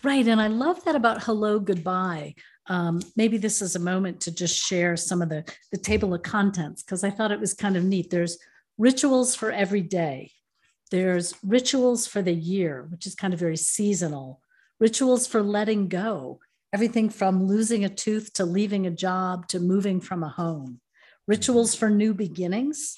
Right. 0.02 0.26
And 0.26 0.40
I 0.40 0.46
love 0.46 0.84
that 0.84 0.94
about 0.94 1.22
hello, 1.22 1.58
goodbye. 1.58 2.34
Um, 2.66 3.00
maybe 3.16 3.38
this 3.38 3.62
is 3.62 3.76
a 3.76 3.80
moment 3.80 4.20
to 4.22 4.30
just 4.30 4.56
share 4.56 4.96
some 4.96 5.22
of 5.22 5.28
the, 5.28 5.44
the 5.72 5.78
table 5.78 6.14
of 6.14 6.22
contents 6.22 6.82
because 6.82 7.02
I 7.02 7.10
thought 7.10 7.32
it 7.32 7.40
was 7.40 7.54
kind 7.54 7.76
of 7.76 7.84
neat. 7.84 8.10
There's 8.10 8.38
rituals 8.76 9.34
for 9.34 9.50
every 9.50 9.80
day, 9.80 10.32
there's 10.90 11.34
rituals 11.42 12.06
for 12.06 12.22
the 12.22 12.34
year, 12.34 12.86
which 12.90 13.06
is 13.06 13.14
kind 13.14 13.34
of 13.34 13.40
very 13.40 13.56
seasonal, 13.56 14.40
rituals 14.80 15.26
for 15.26 15.42
letting 15.42 15.88
go, 15.88 16.40
everything 16.72 17.08
from 17.10 17.44
losing 17.44 17.84
a 17.84 17.88
tooth 17.88 18.32
to 18.34 18.44
leaving 18.44 18.86
a 18.86 18.90
job 18.90 19.48
to 19.48 19.60
moving 19.60 20.00
from 20.00 20.22
a 20.22 20.28
home, 20.28 20.80
rituals 21.26 21.74
for 21.74 21.90
new 21.90 22.14
beginnings, 22.14 22.96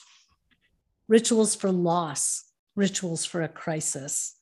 rituals 1.09 1.54
for 1.54 1.70
loss, 1.70 2.44
rituals 2.76 3.25
for 3.25 3.42
a 3.42 3.49
crisis. 3.49 4.37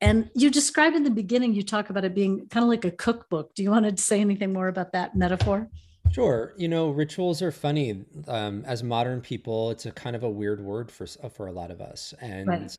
And 0.00 0.30
you 0.34 0.50
describe 0.50 0.94
in 0.94 1.04
the 1.04 1.10
beginning, 1.10 1.54
you 1.54 1.62
talk 1.62 1.90
about 1.90 2.04
it 2.04 2.14
being 2.14 2.48
kind 2.48 2.64
of 2.64 2.68
like 2.68 2.84
a 2.84 2.90
cookbook. 2.90 3.54
Do 3.54 3.62
you 3.62 3.70
want 3.70 3.86
to 3.86 4.02
say 4.02 4.20
anything 4.20 4.52
more 4.52 4.68
about 4.68 4.92
that 4.92 5.14
metaphor? 5.14 5.68
Sure. 6.10 6.54
You 6.56 6.68
know, 6.68 6.90
rituals 6.90 7.40
are 7.40 7.52
funny. 7.52 8.04
Um, 8.28 8.64
as 8.66 8.82
modern 8.82 9.20
people, 9.20 9.70
it's 9.70 9.86
a 9.86 9.92
kind 9.92 10.14
of 10.14 10.24
a 10.24 10.28
weird 10.28 10.60
word 10.60 10.90
for 10.90 11.06
for 11.06 11.46
a 11.46 11.52
lot 11.52 11.70
of 11.70 11.80
us, 11.80 12.12
and 12.20 12.48
right. 12.48 12.76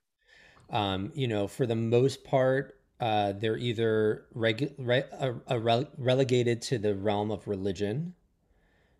Um, 0.73 1.11
you 1.15 1.27
know, 1.27 1.47
for 1.47 1.65
the 1.65 1.75
most 1.75 2.25
part, 2.25 2.77
uh, 2.99 3.31
they're 3.31 3.57
either 3.57 4.25
regu- 4.35 4.73
re- 4.77 5.05
uh, 5.17 5.33
uh, 5.47 5.55
rele- 5.55 5.89
relegated 5.97 6.61
to 6.63 6.77
the 6.77 6.93
realm 6.95 7.31
of 7.31 7.47
religion. 7.47 8.15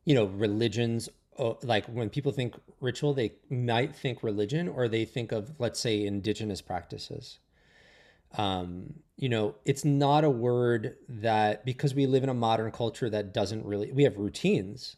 You 0.06 0.16
know, 0.16 0.26
religions 0.26 1.10
uh, 1.38 1.56
like 1.64 1.86
when 1.88 2.10
people 2.10 2.32
think 2.32 2.56
ritual, 2.80 3.14
they 3.14 3.34
might 3.50 3.94
think 3.96 4.24
religion, 4.24 4.70
or 4.70 4.88
they 4.88 5.04
think 5.04 5.34
of, 5.34 5.52
let's 5.60 5.80
say, 5.80 6.06
indigenous 6.06 6.62
practices 6.62 7.40
um, 8.38 8.94
you 9.18 9.30
know, 9.30 9.56
it's 9.66 9.86
not 9.86 10.24
a 10.24 10.30
word 10.30 10.96
that 11.08 11.66
because 11.66 11.94
we 11.94 12.08
live 12.08 12.24
in 12.24 12.30
a 12.30 12.34
modern 12.34 12.72
culture 12.72 13.10
that 13.10 13.34
doesn't 13.34 13.66
really 13.66 13.92
we 13.92 14.04
have 14.04 14.18
routines, 14.18 14.96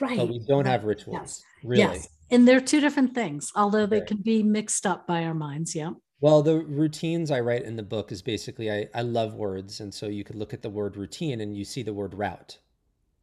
right? 0.00 0.16
But 0.16 0.28
we 0.28 0.38
don't 0.38 0.64
right. 0.64 0.70
have 0.70 0.84
rituals, 0.84 1.18
yes. 1.20 1.44
really. 1.64 1.80
Yes, 1.80 2.08
and 2.32 2.48
they're 2.48 2.60
two 2.60 2.80
different 2.80 3.14
things, 3.14 3.52
although 3.54 3.86
they 3.86 3.98
right. 3.98 4.08
can 4.08 4.16
be 4.16 4.42
mixed 4.42 4.86
up 4.86 5.06
by 5.06 5.24
our 5.24 5.34
minds. 5.34 5.74
Yeah. 5.74 5.90
Well, 6.20 6.42
the 6.42 6.60
routines 6.60 7.30
I 7.30 7.40
write 7.40 7.64
in 7.64 7.76
the 7.76 7.82
book 7.82 8.10
is 8.10 8.22
basically 8.22 8.70
I, 8.70 8.88
I 8.94 9.02
love 9.02 9.34
words, 9.34 9.80
and 9.80 9.92
so 9.92 10.06
you 10.06 10.24
could 10.24 10.36
look 10.36 10.54
at 10.54 10.62
the 10.62 10.70
word 10.70 10.96
routine 10.96 11.40
and 11.40 11.56
you 11.56 11.64
see 11.64 11.82
the 11.82 11.92
word 11.92 12.14
route. 12.14 12.58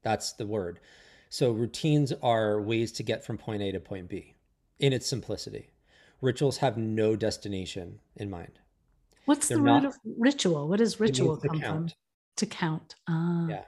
That's 0.03 0.33
the 0.33 0.45
word. 0.45 0.79
So 1.29 1.51
routines 1.51 2.11
are 2.23 2.61
ways 2.61 2.91
to 2.93 3.03
get 3.03 3.25
from 3.25 3.37
point 3.37 3.61
A 3.61 3.71
to 3.71 3.79
point 3.79 4.09
B 4.09 4.35
in 4.79 4.93
its 4.93 5.07
simplicity. 5.07 5.69
Rituals 6.21 6.57
have 6.57 6.77
no 6.77 7.15
destination 7.15 7.99
in 8.15 8.29
mind. 8.29 8.59
What's 9.25 9.47
They're 9.47 9.57
the 9.57 9.63
root 9.63 9.69
not, 9.69 9.85
of 9.85 9.95
ritual? 10.17 10.67
What 10.67 10.79
does 10.79 10.99
ritual 10.99 11.37
come 11.37 11.59
from? 11.59 11.89
To 12.37 12.45
count. 12.45 12.95
Ah. 13.07 13.47
Yeah. 13.47 13.63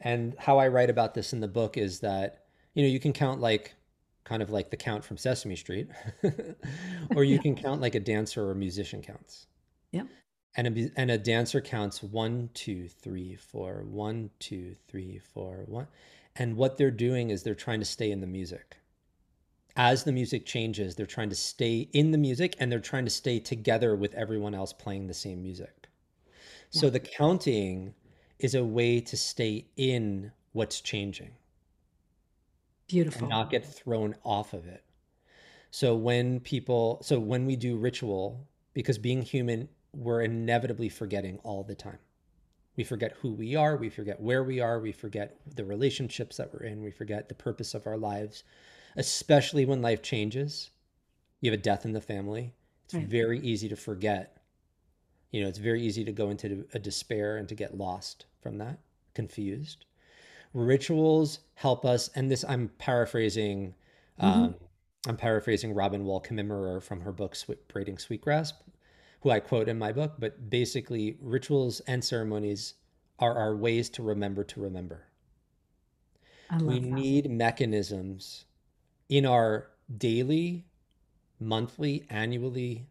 And 0.00 0.34
how 0.38 0.58
I 0.58 0.68
write 0.68 0.90
about 0.90 1.14
this 1.14 1.32
in 1.32 1.40
the 1.40 1.48
book 1.48 1.76
is 1.76 2.00
that, 2.00 2.44
you 2.74 2.82
know, 2.82 2.88
you 2.88 3.00
can 3.00 3.12
count 3.12 3.40
like 3.40 3.74
kind 4.26 4.42
of 4.42 4.50
like 4.50 4.70
the 4.70 4.76
count 4.76 5.04
from 5.04 5.16
Sesame 5.16 5.56
Street, 5.56 5.88
or 7.16 7.24
you 7.24 7.36
yeah. 7.36 7.42
can 7.42 7.56
count 7.56 7.80
like 7.80 7.94
a 7.94 8.00
dancer 8.00 8.44
or 8.44 8.50
a 8.50 8.56
musician 8.56 9.00
counts. 9.00 9.46
Yeah. 9.92 10.02
And 10.56 10.66
a, 10.66 10.90
and 10.96 11.10
a 11.10 11.18
dancer 11.18 11.60
counts 11.60 12.02
one, 12.02 12.50
two, 12.52 12.88
three, 12.88 13.36
four, 13.36 13.84
one, 13.88 14.30
two, 14.38 14.76
three, 14.88 15.18
four, 15.18 15.64
one. 15.66 15.86
And 16.34 16.56
what 16.56 16.76
they're 16.76 16.90
doing 16.90 17.30
is 17.30 17.42
they're 17.42 17.54
trying 17.54 17.80
to 17.80 17.86
stay 17.86 18.10
in 18.10 18.20
the 18.20 18.26
music 18.26 18.76
as 19.76 20.04
the 20.04 20.12
music 20.12 20.46
changes, 20.46 20.94
they're 20.94 21.06
trying 21.06 21.28
to 21.28 21.36
stay 21.36 21.88
in 21.92 22.10
the 22.10 22.18
music 22.18 22.56
and 22.58 22.72
they're 22.72 22.80
trying 22.80 23.04
to 23.04 23.10
stay 23.10 23.38
together 23.38 23.94
with 23.94 24.14
everyone 24.14 24.54
else 24.54 24.72
playing 24.72 25.06
the 25.06 25.14
same 25.14 25.42
music. 25.42 25.88
Yeah. 26.72 26.80
So 26.80 26.90
the 26.90 27.00
counting 27.00 27.94
is 28.38 28.54
a 28.54 28.64
way 28.64 29.00
to 29.00 29.16
stay 29.16 29.66
in 29.76 30.32
what's 30.52 30.80
changing. 30.80 31.32
Beautiful. 32.88 33.22
And 33.22 33.30
not 33.30 33.50
get 33.50 33.66
thrown 33.66 34.14
off 34.24 34.52
of 34.52 34.66
it. 34.66 34.84
So 35.70 35.94
when 35.94 36.40
people, 36.40 37.00
so 37.02 37.18
when 37.18 37.46
we 37.46 37.56
do 37.56 37.76
ritual, 37.76 38.46
because 38.72 38.98
being 38.98 39.22
human, 39.22 39.68
we're 39.92 40.22
inevitably 40.22 40.88
forgetting 40.88 41.38
all 41.42 41.64
the 41.64 41.74
time. 41.74 41.98
We 42.76 42.84
forget 42.84 43.16
who 43.20 43.32
we 43.32 43.56
are, 43.56 43.76
we 43.76 43.88
forget 43.88 44.20
where 44.20 44.44
we 44.44 44.60
are, 44.60 44.78
we 44.78 44.92
forget 44.92 45.38
the 45.54 45.64
relationships 45.64 46.36
that 46.36 46.52
we're 46.52 46.66
in, 46.66 46.82
we 46.82 46.90
forget 46.90 47.28
the 47.28 47.34
purpose 47.34 47.74
of 47.74 47.86
our 47.86 47.96
lives 47.96 48.44
especially 48.96 49.64
when 49.64 49.82
life 49.82 50.02
changes. 50.02 50.70
You 51.40 51.50
have 51.50 51.60
a 51.60 51.62
death 51.62 51.84
in 51.84 51.92
the 51.92 52.00
family. 52.00 52.54
It's 52.84 52.94
right. 52.94 53.06
very 53.06 53.40
easy 53.40 53.68
to 53.68 53.76
forget. 53.76 54.38
You 55.30 55.42
know, 55.42 55.48
it's 55.48 55.58
very 55.58 55.82
easy 55.82 56.04
to 56.04 56.12
go 56.12 56.30
into 56.30 56.66
a 56.72 56.78
despair 56.78 57.36
and 57.36 57.48
to 57.48 57.54
get 57.54 57.76
lost 57.76 58.26
from 58.40 58.58
that, 58.58 58.78
confused. 59.14 59.84
Rituals 60.56 61.40
help 61.52 61.84
us, 61.84 62.08
and 62.14 62.30
this 62.30 62.42
I'm 62.48 62.70
paraphrasing. 62.78 63.74
Mm-hmm. 64.18 64.26
Um, 64.26 64.54
I'm 65.06 65.18
paraphrasing 65.18 65.74
Robin 65.74 66.02
Wall 66.06 66.18
Kimmerer 66.18 66.82
from 66.82 67.02
her 67.02 67.12
book 67.12 67.36
Braiding 67.68 67.98
Sweetgrass, 67.98 68.54
who 69.20 69.28
I 69.28 69.38
quote 69.40 69.68
in 69.68 69.78
my 69.78 69.92
book. 69.92 70.14
But 70.18 70.48
basically, 70.48 71.18
rituals 71.20 71.80
and 71.80 72.02
ceremonies 72.02 72.72
are 73.18 73.36
our 73.36 73.54
ways 73.54 73.90
to 73.90 74.02
remember 74.02 74.44
to 74.44 74.60
remember. 74.62 75.04
we 76.62 76.78
that. 76.78 76.88
need 76.88 77.30
mechanisms 77.30 78.46
in 79.10 79.26
our 79.26 79.68
daily, 79.98 80.64
monthly, 81.38 82.06
annually, 82.08 82.86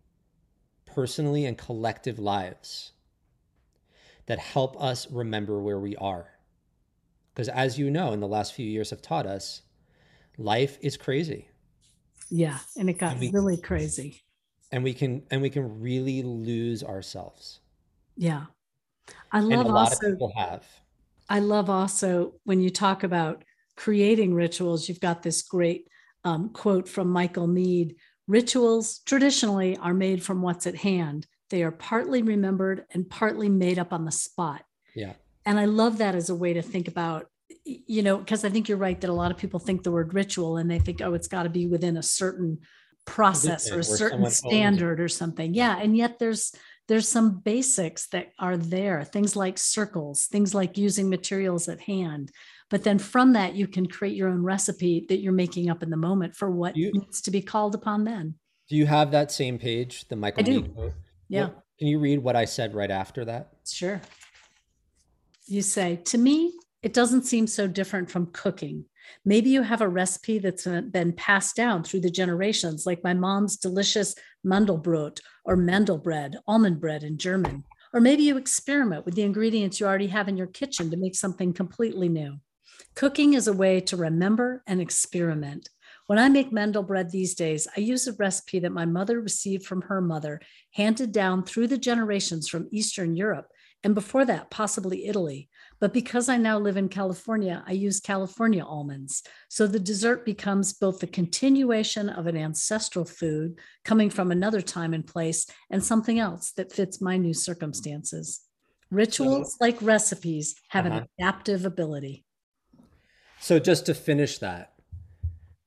personally, 0.86 1.45
and 1.45 1.57
collective 1.57 2.19
lives 2.19 2.91
that 4.27 4.38
help 4.38 4.79
us 4.79 5.10
remember 5.10 5.60
where 5.60 5.79
we 5.79 5.95
are. 5.95 6.35
Because 7.36 7.50
as 7.50 7.77
you 7.77 7.92
know, 7.92 8.13
in 8.13 8.22
the 8.22 8.27
last 8.27 8.54
few 8.54 8.65
years 8.65 8.92
have 8.92 9.01
taught 9.01 9.25
us, 9.25 9.62
life 10.38 10.77
is 10.80 10.96
crazy. 10.96 11.50
Yeah, 12.32 12.58
and 12.77 12.89
it 12.89 12.98
got 12.98 13.12
and 13.12 13.20
we, 13.20 13.32
really 13.32 13.58
crazy. 13.58 14.24
And 14.72 14.84
we 14.86 14.94
can 14.94 15.24
and 15.30 15.42
we 15.42 15.50
can 15.50 15.82
really 15.82 16.24
lose 16.24 16.82
ourselves. 16.82 17.60
Yeah. 18.15 18.46
I 19.34 19.42
love 19.42 19.51
and 19.51 19.70
a 19.70 19.72
lot 19.72 19.89
also, 19.89 20.08
of 20.08 20.13
people 20.13 20.32
have. 20.38 20.65
I 21.30 21.39
love 21.39 21.70
also 21.70 22.36
when 22.46 22.62
you 22.62 22.70
talk 22.70 23.04
about 23.04 23.44
creating 23.75 24.34
rituals, 24.34 24.88
you've 24.88 25.01
got 25.01 25.22
this 25.22 25.42
great 25.42 25.89
um, 26.24 26.50
quote 26.50 26.88
from 26.88 27.10
Michael 27.10 27.48
Meade 27.48 27.98
rituals 28.27 29.00
traditionally 29.00 29.77
are 29.77 29.94
made 29.94 30.24
from 30.24 30.42
what's 30.42 30.65
at 30.65 30.75
hand. 30.75 31.27
They 31.50 31.63
are 31.63 31.72
partly 31.72 32.24
remembered 32.24 32.86
and 32.92 33.08
partly 33.08 33.50
made 33.50 33.77
up 33.77 33.94
on 33.94 34.06
the 34.06 34.12
spot. 34.12 34.63
Yeah. 34.96 35.13
And 35.46 35.60
I 35.60 35.66
love 35.66 36.00
that 36.00 36.16
as 36.16 36.30
a 36.30 36.36
way 36.36 36.54
to 36.54 36.62
think 36.62 36.88
about, 36.88 37.28
you 37.66 38.02
know, 38.02 38.18
because 38.18 38.44
I 38.44 38.50
think 38.50 38.68
you're 38.68 38.78
right 38.78 39.00
that 39.00 39.10
a 39.10 39.14
lot 39.14 39.32
of 39.32 39.38
people 39.38 39.60
think 39.60 39.84
the 39.84 39.92
word 39.92 40.14
ritual 40.14 40.58
and 40.58 40.70
they 40.70 40.80
think, 40.80 41.02
oh, 41.02 41.14
it's 41.14 41.28
got 41.28 41.44
to 41.44 41.50
be 41.50 41.68
within 41.68 41.98
a 41.98 42.04
certain 42.04 42.60
process 43.06 43.72
or 43.72 43.80
a 43.80 43.84
certain 43.84 44.30
standard 44.32 45.00
or 45.00 45.08
something. 45.08 45.54
Yeah. 45.54 45.78
And 45.80 45.96
yet 45.96 46.20
there's 46.20 46.54
there's 46.88 47.08
some 47.08 47.40
basics 47.40 48.08
that 48.10 48.32
are 48.38 48.58
there, 48.58 49.04
things 49.04 49.36
like 49.36 49.58
circles, 49.58 50.28
things 50.28 50.54
like 50.54 50.78
using 50.78 51.10
materials 51.10 51.68
at 51.68 51.80
hand, 51.80 52.32
but 52.70 52.84
then 52.84 52.98
from 52.98 53.34
that, 53.34 53.56
you 53.56 53.68
can 53.68 53.86
create 53.88 54.16
your 54.16 54.30
own 54.30 54.44
recipe 54.44 55.06
that 55.10 55.20
you're 55.20 55.34
making 55.34 55.70
up 55.70 55.84
in 55.84 55.90
the 55.90 55.98
moment 55.98 56.36
for 56.36 56.50
what 56.50 56.75
you, 56.75 56.92
needs 56.92 57.22
to 57.22 57.32
be 57.32 57.42
called 57.42 57.75
upon 57.75 58.04
then. 58.04 58.36
Do 58.70 58.75
you 58.75 58.86
have 58.88 59.12
that 59.12 59.32
same 59.32 59.60
page, 59.60 60.08
the 60.08 60.16
Michael 60.16 60.42
I 60.42 60.44
do. 60.44 60.94
Yeah. 61.30 61.46
What, 61.46 61.64
can 61.78 61.88
you 61.88 62.00
read 62.00 62.20
what 62.20 62.36
I 62.36 62.46
said 62.46 62.74
right 62.74 62.90
after 62.90 63.25
that? 63.25 63.50
Sure. 63.68 64.02
You 65.48 65.62
say, 65.62 65.98
to 66.06 66.18
me, 66.18 66.54
it 66.82 66.94
doesn't 66.94 67.24
seem 67.24 67.46
so 67.48 67.68
different 67.68 68.10
from 68.10 68.28
cooking. 68.28 68.86
Maybe 69.24 69.52
you 69.52 69.62
have 69.62 69.82
a 69.82 69.88
recipe 69.88 70.40
that's 70.40 70.66
uh, 70.66 70.82
been 70.82 71.14
passed 71.14 71.56
down 71.56 71.84
through 71.84 72.02
the 72.02 72.10
generations, 72.10 72.86
like 72.86 73.04
my 73.04 73.14
mom's 73.14 73.58
delicious 73.58 74.16
Mandelbrot 74.46 75.20
or 75.44 75.56
Mandelbread, 75.56 76.36
almond 76.48 76.82
bread 76.82 77.04
in 77.04 77.18
German. 77.18 77.64
Or 77.94 78.02
maybe 78.02 78.24
you 78.24 78.38
experiment 78.38 79.06
with 79.06 79.16
the 79.16 79.22
ingredients 79.22 79.80
you 79.80 79.86
already 79.86 80.08
have 80.08 80.28
in 80.28 80.38
your 80.38 80.48
kitchen 80.48 80.90
to 80.92 80.98
make 80.98 81.16
something 81.16 81.54
completely 81.54 82.10
new. 82.10 82.38
Cooking 82.96 83.34
is 83.34 83.48
a 83.48 83.54
way 83.54 83.80
to 83.82 83.98
remember 83.98 84.64
and 84.68 84.82
experiment. 84.82 85.70
When 86.08 86.20
I 86.20 86.30
make 86.30 86.52
Mendel 86.52 86.84
bread 86.84 87.10
these 87.10 87.36
days, 87.36 87.68
I 87.75 87.80
use 87.80 88.08
a 88.08 88.14
recipe 88.14 88.60
that 88.60 88.72
my 88.72 88.86
mother 88.86 89.20
received 89.22 89.66
from 89.66 89.82
her 89.84 90.02
mother, 90.02 90.40
handed 90.72 91.12
down 91.12 91.44
through 91.44 91.68
the 91.68 91.78
generations 91.78 92.48
from 92.48 92.68
Eastern 92.72 93.16
Europe, 93.16 93.48
and 93.86 93.94
before 93.94 94.25
that, 94.25 94.50
possibly 94.50 95.06
Italy. 95.06 95.48
But 95.80 95.94
because 95.94 96.27
I 96.27 96.38
now 96.38 96.58
live 96.58 96.75
in 96.75 96.89
California, 96.89 97.63
I 97.68 97.74
use 97.74 98.00
California 98.00 98.65
almonds. 98.65 99.22
So 99.48 99.68
the 99.68 99.80
dessert 99.80 100.25
becomes 100.25 100.74
both 100.74 101.00
the 101.00 101.06
continuation 101.06 102.10
of 102.10 102.25
an 102.25 102.36
ancestral 102.36 103.06
food 103.06 103.60
coming 103.84 104.10
from 104.10 104.32
another 104.32 104.60
time 104.60 104.96
and 104.96 105.06
place 105.06 105.46
and 105.70 105.84
something 105.84 106.18
else 106.18 106.51
that 106.54 106.74
fits 106.74 107.00
my 107.00 107.18
new 107.18 107.36
circumstances. 107.36 108.42
Rituals, 108.89 109.56
like 109.62 109.77
recipes, 109.84 110.56
have 110.70 110.88
uh-huh. 110.88 111.01
an 111.01 111.08
adaptive 111.20 111.63
ability. 111.63 112.25
So, 113.39 113.60
just 113.60 113.86
to 113.86 113.94
finish 113.94 114.39
that, 114.39 114.74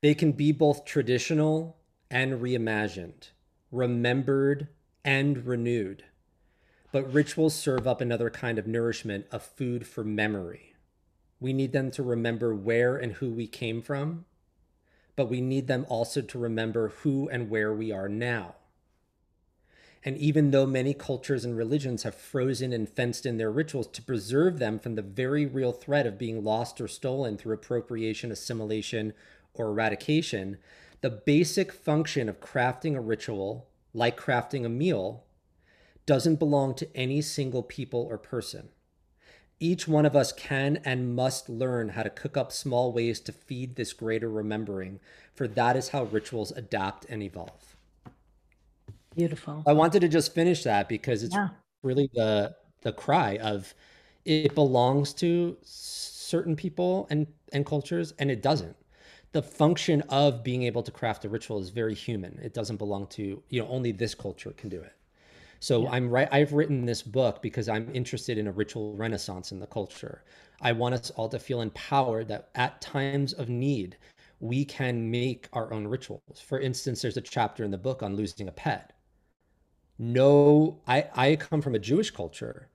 they 0.02 0.16
can 0.16 0.32
be 0.32 0.50
both 0.50 0.84
traditional 0.84 1.76
and 2.10 2.40
reimagined, 2.42 3.28
remembered 3.70 4.66
and 5.04 5.46
renewed. 5.46 6.02
But 6.90 7.12
rituals 7.12 7.54
serve 7.54 7.86
up 7.86 8.00
another 8.00 8.30
kind 8.30 8.58
of 8.58 8.66
nourishment 8.66 9.26
of 9.30 9.42
food 9.42 9.86
for 9.86 10.02
memory. 10.02 10.74
We 11.40 11.52
need 11.52 11.72
them 11.72 11.90
to 11.92 12.02
remember 12.02 12.54
where 12.54 12.96
and 12.96 13.14
who 13.14 13.30
we 13.30 13.46
came 13.46 13.82
from, 13.82 14.24
but 15.14 15.28
we 15.28 15.40
need 15.40 15.66
them 15.66 15.84
also 15.88 16.22
to 16.22 16.38
remember 16.38 16.88
who 16.88 17.28
and 17.28 17.50
where 17.50 17.72
we 17.72 17.92
are 17.92 18.08
now. 18.08 18.54
And 20.04 20.16
even 20.16 20.52
though 20.52 20.66
many 20.66 20.94
cultures 20.94 21.44
and 21.44 21.56
religions 21.56 22.04
have 22.04 22.14
frozen 22.14 22.72
and 22.72 22.88
fenced 22.88 23.26
in 23.26 23.36
their 23.36 23.50
rituals 23.50 23.88
to 23.88 24.02
preserve 24.02 24.58
them 24.58 24.78
from 24.78 24.94
the 24.94 25.02
very 25.02 25.44
real 25.44 25.72
threat 25.72 26.06
of 26.06 26.18
being 26.18 26.44
lost 26.44 26.80
or 26.80 26.88
stolen 26.88 27.36
through 27.36 27.54
appropriation, 27.54 28.30
assimilation, 28.30 29.12
or 29.54 29.66
eradication, 29.66 30.58
the 31.00 31.10
basic 31.10 31.72
function 31.72 32.28
of 32.28 32.40
crafting 32.40 32.96
a 32.96 33.00
ritual, 33.00 33.68
like 33.92 34.18
crafting 34.18 34.64
a 34.64 34.68
meal, 34.68 35.24
doesn't 36.08 36.36
belong 36.36 36.74
to 36.74 36.88
any 36.96 37.20
single 37.20 37.62
people 37.62 38.00
or 38.08 38.16
person. 38.16 38.70
Each 39.60 39.86
one 39.86 40.06
of 40.06 40.16
us 40.16 40.32
can 40.32 40.78
and 40.82 41.14
must 41.14 41.50
learn 41.50 41.90
how 41.90 42.02
to 42.02 42.08
cook 42.08 42.34
up 42.34 42.50
small 42.50 42.94
ways 42.94 43.20
to 43.20 43.30
feed 43.30 43.76
this 43.76 43.92
greater 43.92 44.30
remembering, 44.30 45.00
for 45.34 45.46
that 45.48 45.76
is 45.76 45.90
how 45.90 46.04
rituals 46.04 46.50
adapt 46.52 47.04
and 47.10 47.22
evolve. 47.22 47.76
Beautiful. 49.14 49.62
I 49.66 49.74
wanted 49.74 50.00
to 50.00 50.08
just 50.08 50.32
finish 50.32 50.62
that 50.62 50.88
because 50.88 51.22
it's 51.22 51.34
yeah. 51.34 51.50
really 51.82 52.08
the 52.14 52.56
the 52.80 52.92
cry 52.92 53.36
of 53.42 53.74
it 54.24 54.54
belongs 54.54 55.12
to 55.14 55.58
certain 55.62 56.56
people 56.56 57.06
and 57.10 57.26
and 57.52 57.66
cultures 57.66 58.14
and 58.18 58.30
it 58.30 58.40
doesn't. 58.40 58.76
The 59.32 59.42
function 59.42 60.00
of 60.08 60.42
being 60.42 60.62
able 60.62 60.82
to 60.84 60.90
craft 60.90 61.26
a 61.26 61.28
ritual 61.28 61.58
is 61.58 61.68
very 61.68 61.94
human. 61.94 62.38
It 62.42 62.54
doesn't 62.54 62.78
belong 62.78 63.08
to, 63.08 63.42
you 63.50 63.60
know, 63.60 63.68
only 63.68 63.92
this 63.92 64.14
culture 64.14 64.52
can 64.52 64.70
do 64.70 64.80
it. 64.80 64.94
So 65.60 65.84
yeah. 65.84 65.90
I'm 65.90 66.08
right 66.10 66.28
I've 66.32 66.52
written 66.52 66.84
this 66.84 67.02
book 67.02 67.42
because 67.42 67.68
I'm 67.68 67.94
interested 67.94 68.38
in 68.38 68.46
a 68.48 68.52
ritual 68.52 68.96
renaissance 68.96 69.52
in 69.52 69.60
the 69.60 69.66
culture. 69.68 70.24
I 70.60 70.72
want 70.72 70.94
us 70.94 71.10
all 71.10 71.28
to 71.28 71.38
feel 71.38 71.60
empowered 71.60 72.28
that 72.28 72.50
at 72.56 72.80
times 72.80 73.32
of 73.32 73.48
need 73.48 73.96
we 74.40 74.64
can 74.64 75.10
make 75.10 75.48
our 75.52 75.72
own 75.72 75.86
rituals. 75.86 76.40
For 76.40 76.60
instance, 76.60 77.02
there's 77.02 77.16
a 77.16 77.20
chapter 77.20 77.64
in 77.64 77.70
the 77.70 77.78
book 77.78 78.02
on 78.02 78.16
losing 78.16 78.48
a 78.48 78.52
pet 78.52 78.92
no 79.98 80.80
i 80.86 81.04
i 81.14 81.36
come 81.36 81.60
from 81.60 81.74
a 81.74 81.78
jewish 81.78 82.10
culture 82.10 82.68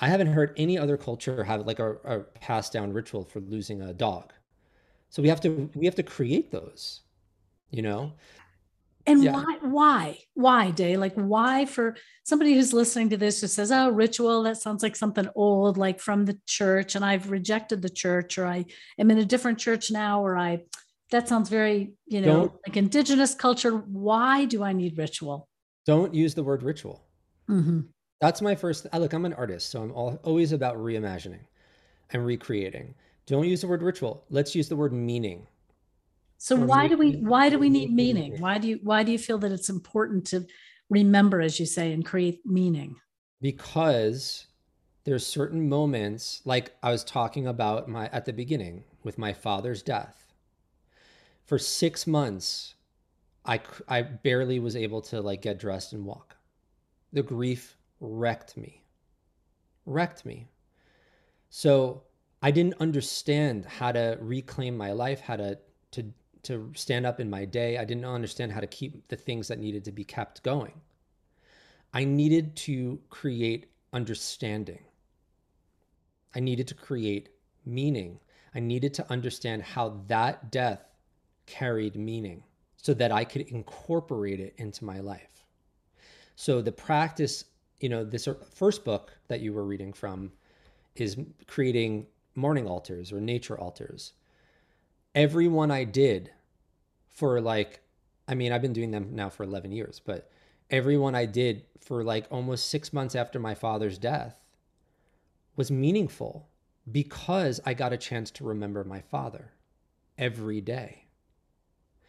i 0.00 0.08
haven't 0.08 0.28
heard 0.28 0.52
any 0.56 0.78
other 0.78 0.96
culture 0.96 1.44
have 1.44 1.66
like 1.66 1.78
a, 1.78 1.94
a 2.04 2.20
passed 2.40 2.72
down 2.72 2.92
ritual 2.92 3.24
for 3.24 3.40
losing 3.40 3.82
a 3.82 3.92
dog 3.92 4.32
so 5.10 5.22
we 5.22 5.28
have 5.28 5.40
to 5.40 5.70
we 5.74 5.86
have 5.86 5.94
to 5.96 6.02
create 6.02 6.50
those 6.52 7.02
you 7.70 7.82
know 7.82 8.12
and 9.06 9.24
yeah. 9.24 9.32
why 9.32 9.58
why 9.62 10.18
why 10.34 10.70
day 10.70 10.96
like 10.96 11.14
why 11.14 11.64
for 11.64 11.96
somebody 12.24 12.54
who's 12.54 12.72
listening 12.72 13.08
to 13.08 13.16
this 13.16 13.40
who 13.40 13.46
says 13.46 13.72
oh 13.72 13.88
ritual 13.88 14.42
that 14.42 14.56
sounds 14.56 14.82
like 14.82 14.96
something 14.96 15.28
old 15.34 15.76
like 15.76 16.00
from 16.00 16.24
the 16.24 16.38
church 16.46 16.94
and 16.94 17.04
i've 17.04 17.30
rejected 17.30 17.80
the 17.82 17.88
church 17.88 18.38
or 18.38 18.46
i 18.46 18.64
am 18.98 19.10
in 19.10 19.18
a 19.18 19.24
different 19.24 19.58
church 19.58 19.90
now 19.90 20.24
or 20.24 20.36
i 20.36 20.60
that 21.10 21.28
sounds 21.28 21.48
very 21.48 21.92
you 22.06 22.20
know 22.20 22.26
Don't, 22.26 22.52
like 22.66 22.76
indigenous 22.76 23.34
culture 23.34 23.72
why 23.72 24.44
do 24.44 24.62
i 24.62 24.72
need 24.72 24.98
ritual 24.98 25.48
don't 25.86 26.14
use 26.14 26.34
the 26.34 26.44
word 26.44 26.62
ritual. 26.62 27.02
Mm-hmm. 27.48 27.80
That's 28.20 28.42
my 28.42 28.54
first. 28.54 28.86
Look, 28.92 29.12
I'm 29.12 29.24
an 29.24 29.32
artist, 29.32 29.70
so 29.70 29.82
I'm 29.82 29.92
all, 29.92 30.20
always 30.22 30.52
about 30.52 30.76
reimagining 30.76 31.40
and 32.10 32.24
recreating. 32.24 32.94
Don't 33.26 33.48
use 33.48 33.62
the 33.62 33.68
word 33.68 33.82
ritual. 33.82 34.24
Let's 34.30 34.54
use 34.54 34.68
the 34.68 34.76
word 34.76 34.92
meaning. 34.92 35.46
So 36.42 36.56
why 36.56 36.88
do 36.88 36.96
we 36.96 37.16
why 37.16 37.50
do 37.50 37.58
we 37.58 37.68
need 37.68 37.92
meaning? 37.92 38.40
Why 38.40 38.56
do 38.56 38.66
you 38.66 38.80
why 38.82 39.02
do 39.02 39.12
you 39.12 39.18
feel 39.18 39.36
that 39.38 39.52
it's 39.52 39.68
important 39.68 40.26
to 40.28 40.46
remember, 40.88 41.42
as 41.42 41.60
you 41.60 41.66
say, 41.66 41.92
and 41.92 42.02
create 42.02 42.40
meaning? 42.46 42.96
Because 43.42 44.46
there's 45.04 45.26
certain 45.26 45.68
moments, 45.68 46.40
like 46.46 46.74
I 46.82 46.92
was 46.92 47.04
talking 47.04 47.46
about 47.46 47.90
my 47.90 48.08
at 48.08 48.24
the 48.24 48.32
beginning 48.32 48.84
with 49.04 49.18
my 49.18 49.34
father's 49.34 49.82
death. 49.82 50.32
For 51.44 51.58
six 51.58 52.06
months, 52.06 52.74
I, 53.44 53.60
I 53.86 54.00
barely 54.00 54.60
was 54.60 54.76
able 54.76 55.02
to 55.02 55.20
like 55.20 55.42
get 55.42 55.58
dressed 55.58 55.92
and 55.92 56.06
walk. 56.06 56.36
The 57.12 57.22
grief 57.22 57.76
wrecked 58.00 58.56
me. 58.56 58.82
Wrecked 59.84 60.24
me. 60.24 60.48
So 61.50 62.04
I 62.40 62.50
didn't 62.50 62.80
understand 62.80 63.66
how 63.66 63.92
to 63.92 64.16
reclaim 64.22 64.74
my 64.74 64.92
life, 64.92 65.20
how 65.20 65.36
to 65.36 65.58
to 65.90 66.04
to 66.44 66.70
stand 66.74 67.06
up 67.06 67.20
in 67.20 67.28
my 67.28 67.44
day. 67.44 67.78
I 67.78 67.84
didn't 67.84 68.04
understand 68.04 68.52
how 68.52 68.60
to 68.60 68.66
keep 68.66 69.08
the 69.08 69.16
things 69.16 69.48
that 69.48 69.58
needed 69.58 69.84
to 69.84 69.92
be 69.92 70.04
kept 70.04 70.42
going. 70.42 70.72
I 71.92 72.04
needed 72.04 72.56
to 72.56 73.00
create 73.10 73.70
understanding. 73.92 74.84
I 76.34 76.40
needed 76.40 76.68
to 76.68 76.74
create 76.74 77.30
meaning. 77.66 78.20
I 78.54 78.60
needed 78.60 78.94
to 78.94 79.10
understand 79.10 79.62
how 79.62 80.00
that 80.06 80.50
death 80.50 80.84
carried 81.46 81.96
meaning 81.96 82.44
so 82.76 82.94
that 82.94 83.12
I 83.12 83.24
could 83.24 83.42
incorporate 83.42 84.40
it 84.40 84.54
into 84.56 84.84
my 84.84 85.00
life. 85.00 85.44
So 86.36 86.62
the 86.62 86.72
practice, 86.72 87.44
you 87.80 87.88
know, 87.88 88.04
this 88.04 88.26
er, 88.26 88.38
first 88.54 88.84
book 88.84 89.12
that 89.28 89.40
you 89.40 89.52
were 89.52 89.64
reading 89.64 89.92
from 89.92 90.32
is 90.96 91.16
creating 91.46 92.06
morning 92.34 92.66
altars 92.66 93.12
or 93.12 93.20
nature 93.20 93.58
altars. 93.58 94.14
Every 95.14 95.48
one 95.48 95.70
I 95.70 95.84
did 95.84 96.30
for 97.08 97.40
like, 97.40 97.80
I 98.28 98.34
mean, 98.34 98.52
I've 98.52 98.62
been 98.62 98.72
doing 98.72 98.90
them 98.90 99.10
now 99.12 99.28
for 99.28 99.42
11 99.42 99.72
years, 99.72 100.00
but 100.04 100.30
everyone 100.70 101.14
I 101.14 101.26
did 101.26 101.64
for 101.80 102.04
like 102.04 102.26
almost 102.30 102.68
six 102.68 102.92
months 102.92 103.14
after 103.14 103.38
my 103.38 103.54
father's 103.54 103.98
death 103.98 104.36
was 105.56 105.70
meaningful 105.70 106.48
because 106.90 107.60
I 107.66 107.74
got 107.74 107.92
a 107.92 107.98
chance 107.98 108.30
to 108.32 108.44
remember 108.44 108.84
my 108.84 109.00
father 109.00 109.52
every 110.16 110.60
day. 110.60 111.06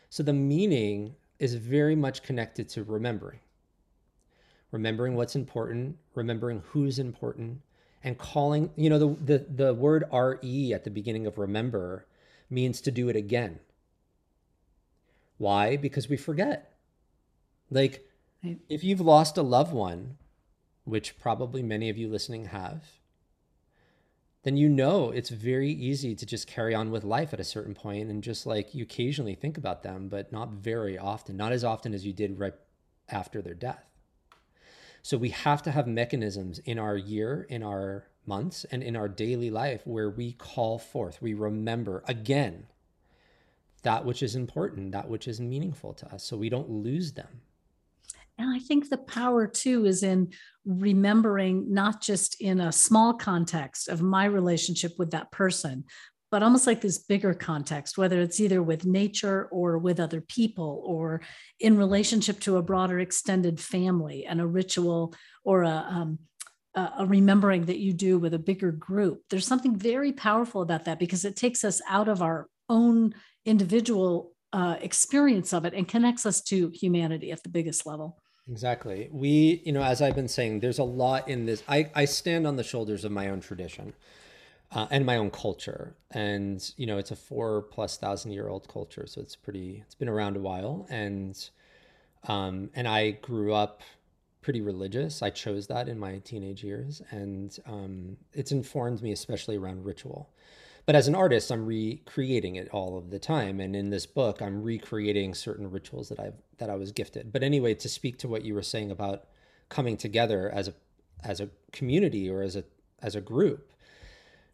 So 0.10 0.24
the 0.24 0.34
meaning 0.34 1.16
is 1.40 1.56
very 1.56 1.96
much 1.96 2.22
connected 2.22 2.70
to 2.70 2.84
remembering. 2.84 3.40
Remembering 4.72 5.16
what's 5.16 5.36
important, 5.36 5.98
remembering 6.14 6.62
who's 6.68 7.00
important, 7.00 7.62
and 8.04 8.18
calling, 8.18 8.72
you 8.76 8.90
know, 8.90 9.00
the, 9.00 9.38
the, 9.38 9.46
the 9.50 9.74
word 9.74 10.04
RE 10.12 10.74
at 10.74 10.84
the 10.84 10.90
beginning 10.90 11.28
of 11.28 11.38
remember 11.38 12.06
means 12.52 12.82
to 12.82 12.92
do 12.92 13.10
it 13.10 13.16
again. 13.16 13.60
Why? 15.38 15.78
Because 15.78 16.10
we 16.10 16.18
forget. 16.18 16.74
Like, 17.70 18.08
if 18.70 18.84
you've 18.84 19.02
lost 19.02 19.38
a 19.38 19.42
loved 19.42 19.74
one, 19.74 20.18
which 20.84 21.20
probably 21.20 21.64
many 21.64 21.90
of 21.90 21.98
you 21.98 22.08
listening 22.08 22.46
have, 22.46 22.84
then 24.44 24.58
you 24.58 24.68
know 24.68 25.12
it's 25.12 25.30
very 25.30 25.72
easy 25.72 26.16
to 26.16 26.26
just 26.26 26.48
carry 26.48 26.74
on 26.74 26.90
with 26.92 27.04
life 27.04 27.34
at 27.34 27.40
a 27.40 27.44
certain 27.44 27.76
point 27.76 28.10
and 28.10 28.24
just 28.24 28.46
like 28.46 28.74
you 28.74 28.84
occasionally 28.84 29.36
think 29.36 29.58
about 29.58 29.84
them, 29.84 30.10
but 30.10 30.32
not 30.32 30.50
very 30.50 30.98
often, 30.98 31.38
not 31.38 31.52
as 31.52 31.64
often 31.64 31.94
as 31.94 32.06
you 32.06 32.14
did 32.14 32.40
right 32.40 32.56
after 33.10 33.42
their 33.42 33.54
death. 33.54 33.86
So 35.04 35.18
we 35.18 35.30
have 35.30 35.64
to 35.64 35.72
have 35.72 35.88
mechanisms 35.88 36.60
in 36.60 36.78
our 36.80 36.98
year, 36.98 37.46
in 37.50 37.64
our 37.64 38.06
months, 38.26 38.66
and 38.72 38.84
in 38.84 38.96
our 38.96 39.08
daily 39.08 39.50
life 39.50 39.82
where 39.86 40.10
we 40.10 40.34
call 40.34 40.78
forth, 40.78 41.22
we 41.22 41.34
remember 41.34 42.04
again 42.08 42.68
that 43.84 44.06
which 44.06 44.22
is 44.22 44.36
important, 44.36 44.92
that 44.92 45.10
which 45.10 45.28
is 45.28 45.42
meaningful 45.42 45.94
to 45.94 46.14
us, 46.14 46.24
so 46.24 46.38
we 46.38 46.50
don't 46.50 46.70
lose 46.70 47.14
them. 47.14 47.42
And 48.38 48.50
I 48.50 48.60
think 48.60 48.90
the 48.90 48.98
power 48.98 49.46
too 49.48 49.86
is 49.86 50.04
in 50.04 50.32
remembering 50.66 51.74
not 51.74 52.02
just 52.02 52.42
in 52.42 52.60
a 52.60 52.72
small 52.72 53.14
context 53.14 53.88
of 53.88 54.02
my 54.02 54.26
relationship 54.26 54.94
with 54.98 55.12
that 55.12 55.32
person, 55.32 55.84
but 56.32 56.42
almost 56.42 56.66
like 56.66 56.80
this 56.80 56.98
bigger 56.98 57.34
context, 57.34 57.98
whether 57.98 58.22
it's 58.22 58.40
either 58.40 58.64
with 58.64 58.86
nature 58.86 59.48
or 59.52 59.78
with 59.78 60.00
other 60.00 60.22
people 60.22 60.82
or 60.86 61.22
in 61.60 61.78
relationship 61.78 62.40
to 62.40 62.58
a 62.58 62.64
broader 62.64 63.00
extended 63.00 63.60
family 63.60 64.26
and 64.26 64.40
a 64.40 64.48
ritual 64.48 65.14
or 65.44 65.64
a, 65.64 65.86
um, 65.90 66.20
a 66.76 67.06
remembering 67.06 67.66
that 67.66 67.80
you 67.80 67.94
do 67.94 68.18
with 68.18 68.34
a 68.34 68.40
bigger 68.40 68.72
group. 68.72 69.24
There's 69.30 69.48
something 69.48 69.76
very 69.76 70.14
powerful 70.14 70.62
about 70.62 70.86
that 70.86 71.00
because 71.00 71.26
it 71.26 71.36
takes 71.36 71.64
us 71.64 71.82
out 71.90 72.08
of 72.08 72.22
our 72.22 72.48
own 72.70 73.14
individual 73.46 74.32
uh, 74.54 74.78
experience 74.80 75.54
of 75.54 75.66
it 75.66 75.74
and 75.74 75.88
connects 75.88 76.26
us 76.26 76.42
to 76.42 76.70
humanity 76.74 77.32
at 77.32 77.44
the 77.44 77.50
biggest 77.50 77.86
level. 77.86 78.18
Exactly. 78.50 79.10
We, 79.12 79.62
you 79.66 79.72
know, 79.72 79.84
as 79.84 80.02
I've 80.02 80.16
been 80.16 80.28
saying, 80.28 80.62
there's 80.62 80.80
a 80.80 80.84
lot 80.84 81.28
in 81.28 81.46
this. 81.46 81.64
I, 81.68 81.90
I 81.94 82.06
stand 82.06 82.48
on 82.48 82.56
the 82.56 82.64
shoulders 82.64 83.06
of 83.06 83.12
my 83.12 83.30
own 83.30 83.40
tradition 83.40 83.94
uh, 84.72 84.88
and 84.90 85.06
my 85.06 85.18
own 85.18 85.32
culture. 85.32 85.96
And, 86.12 86.72
you 86.78 86.86
know, 86.86 86.98
it's 86.98 87.12
a 87.12 87.16
four 87.16 87.64
plus 87.64 87.98
thousand 87.98 88.32
year 88.32 88.48
old 88.50 88.68
culture. 88.68 89.06
So 89.08 89.22
it's 89.22 89.36
pretty, 89.36 89.84
it's 89.86 89.96
been 89.96 90.10
around 90.10 90.38
a 90.38 90.40
while. 90.40 90.88
And, 90.90 91.38
um, 92.28 92.70
and 92.74 92.88
I 92.88 93.12
grew 93.12 93.54
up 93.54 93.82
pretty 94.42 94.62
religious. 94.62 95.22
I 95.22 95.30
chose 95.30 95.68
that 95.68 95.88
in 95.88 96.00
my 96.00 96.18
teenage 96.20 96.64
years, 96.64 97.02
and 97.12 97.58
um, 97.66 98.18
it's 98.34 98.52
informed 98.52 99.02
me, 99.02 99.12
especially 99.12 99.58
around 99.58 99.86
ritual. 99.86 100.30
But 100.86 100.96
as 100.96 101.08
an 101.08 101.16
artist, 101.16 101.52
I'm 101.52 101.66
recreating 101.66 102.56
it 102.56 102.70
all 102.72 102.98
of 102.98 103.12
the 103.12 103.20
time, 103.20 103.60
and 103.60 103.76
in 103.76 103.92
this 103.92 104.08
book, 104.08 104.42
I'm 104.42 104.64
recreating 104.64 105.36
certain 105.36 105.70
rituals 105.70 106.10
that 106.10 106.20
I've 106.20 106.42
that 106.58 106.70
I 106.70 106.76
was 106.76 106.92
gifted. 106.92 107.32
But 107.32 107.44
anyway, 107.44 107.76
to 107.76 107.90
speak 107.90 108.18
to 108.20 108.28
what 108.28 108.44
you 108.44 108.56
were 108.56 108.64
saying 108.64 108.92
about 108.92 109.28
coming 109.70 109.96
together 109.96 110.50
as 110.50 110.68
a 110.68 110.74
as 111.24 111.40
a 111.40 111.50
community 111.72 112.30
or 112.30 112.42
as 112.42 112.56
a 112.56 112.64
as 113.02 113.16
a 113.16 113.22
group, 113.22 113.72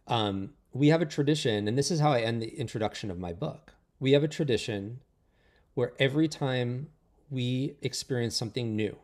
um, 0.08 0.54
we 0.74 0.90
have 0.90 1.02
a 1.02 1.06
tradition, 1.06 1.68
and 1.68 1.78
this 1.78 1.92
is 1.92 2.02
how 2.02 2.12
I 2.12 2.22
end 2.22 2.42
the 2.42 2.60
introduction 2.60 3.10
of 3.10 3.18
my 3.18 3.32
book. 3.32 3.74
We 4.00 4.12
have 4.12 4.24
a 4.24 4.28
tradition 4.28 5.00
where 5.76 5.94
every 5.98 6.28
time 6.28 6.90
we 7.30 7.76
experience 7.82 8.36
something 8.36 8.76
new, 8.76 8.98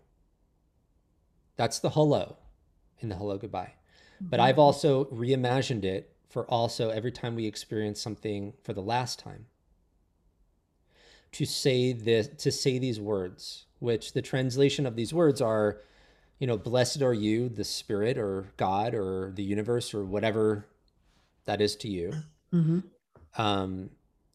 that's 1.55 1.79
the 1.79 1.91
hello 1.91 2.37
in 2.99 3.09
the 3.09 3.15
hello 3.15 3.37
goodbye. 3.37 3.73
Mm-hmm. 4.15 4.27
But 4.29 4.39
I've 4.39 4.59
also 4.59 5.05
reimagined 5.05 5.83
it 5.83 6.15
for 6.29 6.45
also 6.45 6.89
every 6.89 7.11
time 7.11 7.35
we 7.35 7.45
experience 7.45 8.01
something 8.01 8.53
for 8.63 8.73
the 8.73 8.81
last 8.81 9.19
time. 9.19 9.45
To 11.33 11.45
say 11.45 11.93
this 11.93 12.27
to 12.43 12.51
say 12.51 12.77
these 12.77 12.99
words, 12.99 13.65
which 13.79 14.13
the 14.13 14.21
translation 14.21 14.85
of 14.85 14.95
these 14.95 15.13
words 15.13 15.41
are, 15.41 15.81
you 16.39 16.47
know, 16.47 16.57
blessed 16.57 17.01
are 17.01 17.13
you, 17.13 17.49
the 17.49 17.63
spirit 17.63 18.17
or 18.17 18.51
God 18.55 18.93
or 18.93 19.31
the 19.31 19.43
universe 19.43 19.93
or 19.93 20.05
whatever 20.05 20.67
that 21.45 21.59
is 21.59 21.75
to 21.77 21.87
you, 21.87 22.13
mm-hmm. 22.53 22.79
um, 23.35 23.89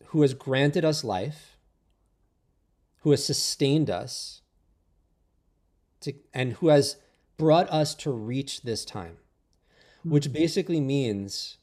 who 0.07 0.23
has 0.23 0.35
granted 0.35 0.85
us 0.85 1.05
life, 1.05 1.57
who 3.03 3.13
has 3.13 3.25
sustained 3.25 3.91
us, 3.91 4.43
to, 6.01 6.13
and 6.35 6.55
who 6.55 6.69
has 6.69 6.97
brought 7.39 7.71
us 7.71 7.95
to 7.95 8.11
reach 8.11 8.63
this 8.63 8.85
time, 8.85 9.17
which 10.05 10.25
mm-hmm. 10.25 10.35
basically 10.35 10.81
means 10.81 11.59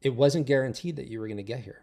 it 0.00 0.14
wasn't 0.14 0.46
guaranteed 0.46 0.96
that 0.96 1.08
you 1.08 1.20
were 1.20 1.26
going 1.26 1.36
to 1.36 1.42
get 1.42 1.60
here. 1.60 1.82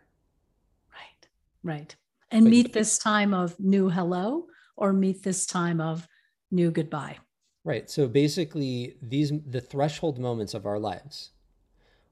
Right, 0.91 1.29
right. 1.63 1.95
And 2.32 2.45
but 2.45 2.49
meet 2.49 2.73
this 2.73 2.97
time 2.97 3.34
of 3.34 3.60
new 3.60 3.89
hello 3.89 4.47
or 4.75 4.93
meet 4.93 5.23
this 5.23 5.45
time 5.45 5.82
of 5.82 6.08
new 6.51 6.71
goodbye. 6.71 7.17
Right. 7.63 7.89
So 7.89 8.08
basically, 8.08 8.95
these 9.01 9.32
the 9.45 9.62
threshold 9.62 10.17
moments 10.17 10.53
of 10.53 10.65
our 10.65 10.79
lives 10.79 11.32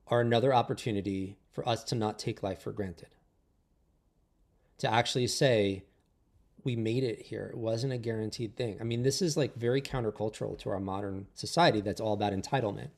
are 0.08 0.22
another 0.22 0.54
opportunity 0.54 1.38
for 1.52 1.68
us 1.68 1.84
to 1.86 1.96
not 1.96 2.20
take 2.20 2.44
life 2.44 2.62
for 2.62 2.72
granted. 2.72 3.10
To 4.80 4.92
actually 4.92 5.28
say, 5.28 5.84
we 6.68 6.76
made 6.76 7.06
it 7.06 7.22
here. 7.22 7.50
It 7.54 7.58
wasn't 7.58 7.94
a 7.94 7.98
guaranteed 7.98 8.58
thing. 8.58 8.78
I 8.82 8.84
mean, 8.84 9.02
this 9.02 9.22
is 9.22 9.38
like 9.38 9.56
very 9.56 9.82
countercultural 9.82 10.60
to 10.60 10.70
our 10.70 10.82
modern 10.82 11.26
society 11.34 11.80
that's 11.80 12.02
all 12.02 12.12
about 12.12 12.34
entitlement. 12.34 12.90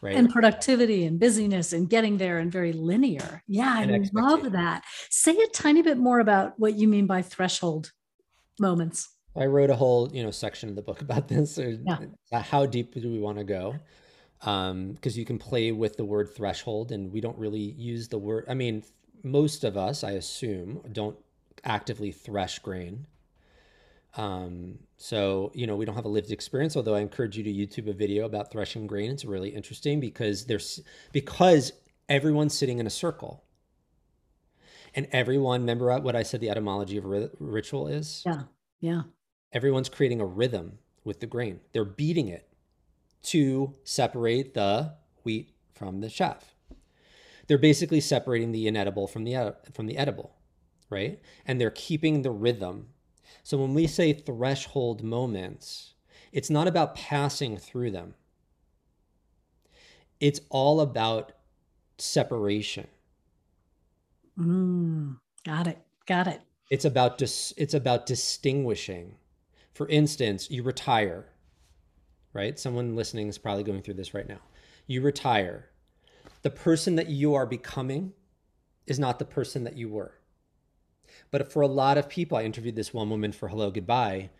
Right. 0.00 0.14
And 0.14 0.30
productivity 0.30 1.04
and 1.04 1.18
busyness 1.18 1.72
and 1.72 1.90
getting 1.90 2.18
there 2.18 2.38
and 2.38 2.52
very 2.52 2.72
linear. 2.72 3.42
Yeah, 3.48 3.74
I 3.78 4.00
love 4.12 4.52
that. 4.52 4.84
Say 5.10 5.36
a 5.36 5.48
tiny 5.48 5.82
bit 5.82 5.98
more 5.98 6.20
about 6.20 6.56
what 6.56 6.78
you 6.78 6.86
mean 6.86 7.08
by 7.08 7.22
threshold 7.22 7.90
moments. 8.60 9.08
I 9.36 9.46
wrote 9.46 9.70
a 9.70 9.74
whole, 9.74 10.08
you 10.12 10.22
know, 10.22 10.30
section 10.30 10.68
of 10.68 10.76
the 10.76 10.82
book 10.82 11.00
about 11.08 11.26
this. 11.26 11.58
Yeah. 11.58 11.98
How 12.32 12.64
deep 12.64 12.94
do 12.94 13.10
we 13.10 13.18
want 13.18 13.38
to 13.38 13.44
go? 13.44 13.74
because 14.40 14.70
um, 14.70 14.96
you 15.02 15.26
can 15.26 15.38
play 15.38 15.70
with 15.70 15.96
the 15.98 16.04
word 16.04 16.34
threshold 16.34 16.92
and 16.92 17.12
we 17.12 17.20
don't 17.20 17.36
really 17.36 17.74
use 17.76 18.08
the 18.08 18.16
word 18.16 18.42
i 18.48 18.54
mean 18.54 18.82
most 19.22 19.64
of 19.64 19.76
us 19.76 20.02
i 20.02 20.12
assume 20.12 20.80
don't 20.92 21.14
actively 21.64 22.12
thresh 22.12 22.58
grain. 22.60 23.06
Um, 24.16 24.80
so 24.96 25.52
you 25.54 25.66
know 25.66 25.76
we 25.76 25.84
don't 25.84 25.94
have 25.94 26.04
a 26.04 26.08
lived 26.08 26.32
experience 26.32 26.76
although 26.76 26.96
i 26.96 27.00
encourage 27.00 27.38
you 27.38 27.44
to 27.44 27.52
youtube 27.52 27.88
a 27.88 27.92
video 27.92 28.26
about 28.26 28.50
threshing 28.50 28.86
grain. 28.86 29.10
It's 29.10 29.24
really 29.24 29.50
interesting 29.50 30.00
because 30.00 30.46
there's 30.46 30.80
because 31.12 31.72
everyone's 32.08 32.58
sitting 32.58 32.78
in 32.78 32.86
a 32.86 32.90
circle. 32.90 33.44
And 34.96 35.06
everyone 35.12 35.60
remember 35.60 35.96
what 36.00 36.16
i 36.16 36.24
said 36.24 36.40
the 36.40 36.50
etymology 36.50 36.96
of 36.96 37.04
ritual 37.38 37.86
is? 37.86 38.22
Yeah 38.26 38.42
yeah. 38.80 39.02
Everyone's 39.52 39.88
creating 39.88 40.20
a 40.20 40.26
rhythm 40.26 40.78
with 41.04 41.20
the 41.20 41.26
grain. 41.26 41.60
They're 41.72 41.84
beating 41.84 42.28
it 42.28 42.48
to 43.24 43.74
separate 43.84 44.54
the 44.54 44.94
wheat 45.22 45.54
from 45.74 46.00
the 46.00 46.08
chaff. 46.08 46.54
They're 47.46 47.58
basically 47.58 48.00
separating 48.00 48.52
the 48.52 48.66
inedible 48.66 49.06
from 49.06 49.24
the 49.24 49.56
from 49.72 49.86
the 49.86 49.96
edible, 49.96 50.36
right? 50.90 51.20
And 51.46 51.60
they're 51.60 51.70
keeping 51.70 52.22
the 52.22 52.30
rhythm. 52.30 52.88
So 53.42 53.56
when 53.58 53.74
we 53.74 53.86
say 53.86 54.12
threshold 54.12 55.02
moments, 55.02 55.94
it's 56.32 56.50
not 56.50 56.68
about 56.68 56.94
passing 56.94 57.56
through 57.56 57.92
them. 57.92 58.14
It's 60.20 60.40
all 60.50 60.80
about 60.80 61.32
separation. 61.98 62.88
Mm, 64.38 65.18
got 65.44 65.66
it. 65.66 65.78
Got 66.06 66.26
it. 66.26 66.42
It's 66.70 66.84
about 66.84 67.18
dis- 67.18 67.54
it's 67.56 67.74
about 67.74 68.06
distinguishing. 68.06 69.16
For 69.72 69.88
instance, 69.88 70.50
you 70.50 70.62
retire 70.62 71.30
right? 72.32 72.58
Someone 72.58 72.96
listening 72.96 73.28
is 73.28 73.38
probably 73.38 73.64
going 73.64 73.82
through 73.82 73.94
this 73.94 74.14
right 74.14 74.28
now. 74.28 74.40
You 74.86 75.02
retire. 75.02 75.70
The 76.42 76.50
person 76.50 76.96
that 76.96 77.08
you 77.08 77.34
are 77.34 77.46
becoming 77.46 78.12
is 78.86 78.98
not 78.98 79.18
the 79.18 79.24
person 79.24 79.64
that 79.64 79.76
you 79.76 79.88
were. 79.88 80.14
But 81.30 81.52
for 81.52 81.62
a 81.62 81.66
lot 81.68 81.98
of 81.98 82.08
people, 82.08 82.38
I 82.38 82.42
interviewed 82.42 82.76
this 82.76 82.94
one 82.94 83.10
woman 83.10 83.32
for 83.32 83.48
Hello 83.48 83.70
Goodbye. 83.70 84.30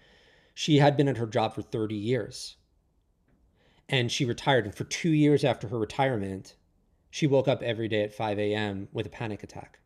She 0.54 0.78
had 0.78 0.96
been 0.96 1.08
at 1.08 1.16
her 1.16 1.26
job 1.26 1.54
for 1.54 1.62
30 1.62 1.94
years 1.94 2.56
and 3.90 4.10
she 4.10 4.24
retired. 4.24 4.64
And 4.64 4.74
for 4.74 4.84
two 4.84 5.10
years 5.10 5.44
after 5.44 5.68
her 5.68 5.78
retirement, 5.78 6.54
she 7.10 7.26
woke 7.26 7.48
up 7.48 7.62
every 7.62 7.88
day 7.88 8.02
at 8.04 8.14
5 8.14 8.38
a.m. 8.38 8.88
with 8.92 9.04
a 9.04 9.10
panic 9.10 9.42
attack 9.42 9.80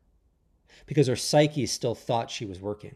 because 0.87 1.07
her 1.07 1.16
psyche 1.16 1.66
still 1.66 1.94
thought 1.94 2.30
she 2.30 2.44
was 2.44 2.61
working. 2.61 2.94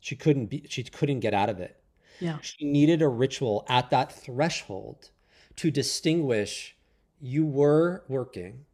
She 0.00 0.16
couldn't 0.16 0.46
be, 0.46 0.66
she 0.68 0.82
couldn't 0.82 1.20
get 1.20 1.34
out 1.34 1.48
of 1.48 1.60
it. 1.60 1.80
Yeah. 2.18 2.38
She 2.40 2.64
needed 2.64 3.00
a 3.00 3.08
ritual 3.08 3.64
at 3.68 3.90
that 3.90 4.12
threshold 4.12 5.10
to 5.56 5.70
distinguish 5.70 6.76
you 7.20 7.46
were 7.46 8.02
working 8.08 8.64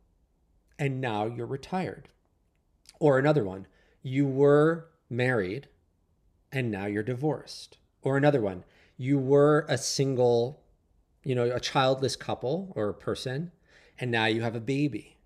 and 0.79 1.01
now 1.01 1.27
you're 1.27 1.47
retired. 1.47 2.09
Or 2.99 3.19
another 3.19 3.45
one, 3.45 3.67
you 4.07 4.25
were 4.25 4.87
married 5.11 5.69
and 6.53 6.71
now 6.71 6.87
you're 6.87 7.03
divorced. 7.03 7.79
Or 8.03 8.17
another 8.17 8.41
one, 8.41 8.63
you 8.97 9.19
were 9.19 9.67
a 9.69 9.77
single, 9.77 10.63
you 11.25 11.35
know, 11.35 11.51
a 11.51 11.59
childless 11.59 12.15
couple 12.15 12.73
or 12.77 12.89
a 12.89 12.95
person 12.95 13.51
and 13.99 14.13
now 14.13 14.27
you 14.27 14.43
have 14.43 14.55
a 14.55 14.61
baby. 14.61 15.17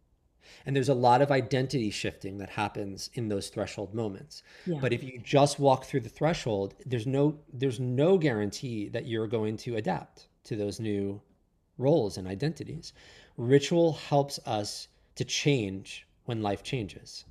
And 0.64 0.74
there's 0.74 0.88
a 0.88 0.94
lot 0.94 1.20
of 1.20 1.30
identity 1.30 1.90
shifting 1.90 2.38
that 2.38 2.48
happens 2.48 3.10
in 3.12 3.28
those 3.28 3.50
threshold 3.50 3.94
moments. 3.94 4.42
Yeah. 4.64 4.78
But 4.80 4.94
if 4.94 5.04
you 5.04 5.20
just 5.22 5.58
walk 5.58 5.84
through 5.84 6.00
the 6.00 6.08
threshold, 6.08 6.74
there's 6.86 7.06
no 7.06 7.38
there's 7.52 7.80
no 7.80 8.16
guarantee 8.16 8.88
that 8.88 9.06
you're 9.06 9.26
going 9.26 9.58
to 9.58 9.76
adapt 9.76 10.28
to 10.44 10.56
those 10.56 10.80
new 10.80 11.20
roles 11.76 12.16
and 12.16 12.26
identities. 12.26 12.94
Ritual 13.36 13.92
helps 13.92 14.40
us 14.46 14.88
to 15.16 15.24
change 15.24 16.06
when 16.24 16.40
life 16.40 16.62
changes. 16.62 17.26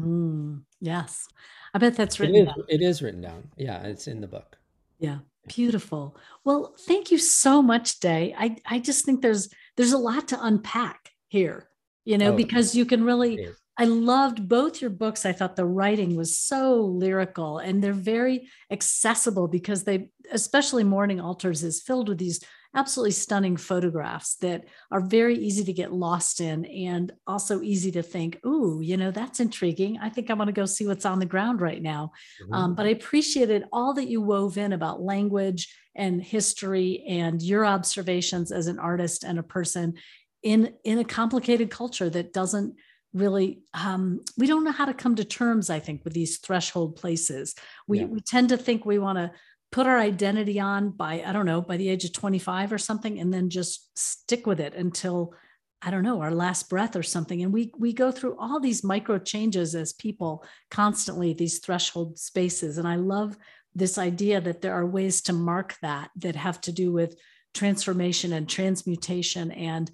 Mm, 0.00 0.62
yes. 0.80 1.28
I 1.74 1.78
bet 1.78 1.96
that's 1.96 2.20
written 2.20 2.36
it 2.36 2.40
is, 2.40 2.46
down. 2.46 2.64
It 2.68 2.82
is 2.82 3.02
written 3.02 3.20
down. 3.20 3.48
Yeah, 3.56 3.82
it's 3.82 4.06
in 4.06 4.20
the 4.20 4.26
book. 4.26 4.56
Yeah. 4.98 5.18
Beautiful. 5.48 6.16
Well, 6.44 6.74
thank 6.78 7.10
you 7.10 7.18
so 7.18 7.62
much, 7.62 7.98
Day. 7.98 8.34
I, 8.38 8.56
I 8.64 8.78
just 8.78 9.04
think 9.04 9.22
there's 9.22 9.48
there's 9.76 9.92
a 9.92 9.98
lot 9.98 10.28
to 10.28 10.38
unpack 10.40 11.10
here 11.28 11.68
you 12.04 12.18
know, 12.18 12.32
oh, 12.32 12.36
because 12.36 12.74
you 12.74 12.84
can 12.84 13.04
really, 13.04 13.48
I 13.78 13.84
loved 13.84 14.48
both 14.48 14.80
your 14.80 14.90
books. 14.90 15.24
I 15.24 15.32
thought 15.32 15.56
the 15.56 15.64
writing 15.64 16.16
was 16.16 16.36
so 16.36 16.80
lyrical 16.80 17.58
and 17.58 17.82
they're 17.82 17.92
very 17.92 18.48
accessible 18.70 19.46
because 19.46 19.84
they, 19.84 20.08
especially 20.32 20.84
Morning 20.84 21.20
Altars, 21.20 21.62
is 21.62 21.80
filled 21.80 22.08
with 22.08 22.18
these 22.18 22.40
absolutely 22.74 23.12
stunning 23.12 23.56
photographs 23.56 24.36
that 24.36 24.64
are 24.90 25.00
very 25.00 25.36
easy 25.36 25.64
to 25.64 25.72
get 25.72 25.92
lost 25.92 26.40
in 26.40 26.64
and 26.64 27.12
also 27.26 27.60
easy 27.60 27.92
to 27.92 28.02
think, 28.02 28.38
ooh, 28.46 28.80
you 28.82 28.96
know, 28.96 29.10
that's 29.10 29.40
intriguing. 29.40 29.98
I 30.00 30.08
think 30.08 30.30
I 30.30 30.34
want 30.34 30.48
to 30.48 30.52
go 30.52 30.64
see 30.64 30.86
what's 30.86 31.04
on 31.04 31.18
the 31.18 31.26
ground 31.26 31.60
right 31.60 31.82
now. 31.82 32.12
Mm-hmm. 32.42 32.54
Um, 32.54 32.74
but 32.74 32.86
I 32.86 32.90
appreciated 32.90 33.64
all 33.72 33.94
that 33.94 34.08
you 34.08 34.22
wove 34.22 34.56
in 34.56 34.72
about 34.72 35.02
language 35.02 35.74
and 35.94 36.22
history 36.22 37.04
and 37.08 37.42
your 37.42 37.66
observations 37.66 38.50
as 38.50 38.66
an 38.66 38.78
artist 38.78 39.24
and 39.24 39.38
a 39.38 39.42
person 39.42 39.94
in 40.42 40.74
in 40.84 40.98
a 40.98 41.04
complicated 41.04 41.70
culture 41.70 42.10
that 42.10 42.32
doesn't 42.32 42.74
really 43.12 43.60
um, 43.74 44.20
we 44.38 44.46
don't 44.46 44.64
know 44.64 44.72
how 44.72 44.86
to 44.86 44.94
come 44.94 45.14
to 45.14 45.24
terms 45.24 45.70
i 45.70 45.78
think 45.78 46.02
with 46.02 46.14
these 46.14 46.38
threshold 46.38 46.96
places 46.96 47.54
we, 47.86 48.00
yeah. 48.00 48.06
we 48.06 48.20
tend 48.20 48.48
to 48.48 48.56
think 48.56 48.84
we 48.84 48.98
want 48.98 49.18
to 49.18 49.30
put 49.72 49.86
our 49.86 49.98
identity 49.98 50.60
on 50.60 50.90
by 50.90 51.24
i 51.26 51.32
don't 51.32 51.46
know 51.46 51.60
by 51.60 51.76
the 51.76 51.88
age 51.88 52.04
of 52.04 52.12
25 52.12 52.72
or 52.72 52.78
something 52.78 53.18
and 53.18 53.34
then 53.34 53.50
just 53.50 53.98
stick 53.98 54.46
with 54.46 54.60
it 54.60 54.74
until 54.74 55.34
i 55.82 55.90
don't 55.90 56.04
know 56.04 56.20
our 56.20 56.30
last 56.30 56.70
breath 56.70 56.94
or 56.94 57.02
something. 57.02 57.42
And 57.42 57.52
we 57.52 57.72
we 57.76 57.92
go 57.92 58.12
through 58.12 58.36
all 58.38 58.60
these 58.60 58.84
micro 58.84 59.18
changes 59.18 59.74
as 59.74 59.92
people 59.92 60.44
constantly 60.70 61.34
these 61.34 61.58
threshold 61.58 62.18
spaces. 62.18 62.78
And 62.78 62.86
i 62.86 62.96
love 62.96 63.36
this 63.74 63.98
idea 63.98 64.40
that 64.40 64.60
there 64.60 64.74
are 64.74 64.86
ways 64.86 65.22
to 65.22 65.32
mark 65.32 65.76
that 65.82 66.10
that 66.16 66.36
have 66.36 66.60
to 66.62 66.72
do 66.72 66.92
with 66.92 67.18
transformation 67.54 68.32
and 68.32 68.48
transmutation 68.48 69.50
and 69.52 69.90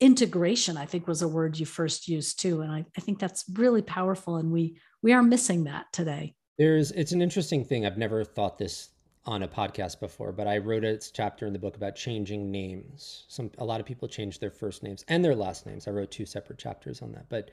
integration 0.00 0.76
i 0.76 0.86
think 0.86 1.06
was 1.06 1.22
a 1.22 1.28
word 1.28 1.58
you 1.58 1.66
first 1.66 2.08
used 2.08 2.40
too. 2.40 2.60
And 2.60 2.70
I, 2.70 2.84
I 2.96 3.00
think 3.00 3.18
that's 3.18 3.44
really 3.54 3.82
powerful 3.82 4.36
and 4.36 4.52
we 4.52 4.78
we 5.02 5.12
are 5.12 5.22
missing 5.22 5.64
that 5.64 5.86
today. 5.92 6.34
There's 6.58 6.92
it's 6.92 7.12
an 7.12 7.22
interesting 7.22 7.64
thing. 7.64 7.84
I've 7.84 7.98
never 7.98 8.24
thought 8.24 8.58
this 8.58 8.90
on 9.26 9.42
a 9.42 9.48
podcast 9.48 10.00
before 10.00 10.32
but 10.32 10.46
i 10.46 10.58
wrote 10.58 10.84
a 10.84 10.98
chapter 11.12 11.46
in 11.46 11.52
the 11.52 11.58
book 11.58 11.76
about 11.76 11.96
changing 11.96 12.50
names 12.50 13.24
some 13.28 13.50
a 13.58 13.64
lot 13.64 13.80
of 13.80 13.86
people 13.86 14.06
change 14.06 14.38
their 14.38 14.50
first 14.50 14.82
names 14.82 15.04
and 15.08 15.24
their 15.24 15.34
last 15.34 15.66
names 15.66 15.88
i 15.88 15.90
wrote 15.90 16.10
two 16.10 16.26
separate 16.26 16.58
chapters 16.58 17.00
on 17.02 17.12
that 17.12 17.28
but 17.28 17.50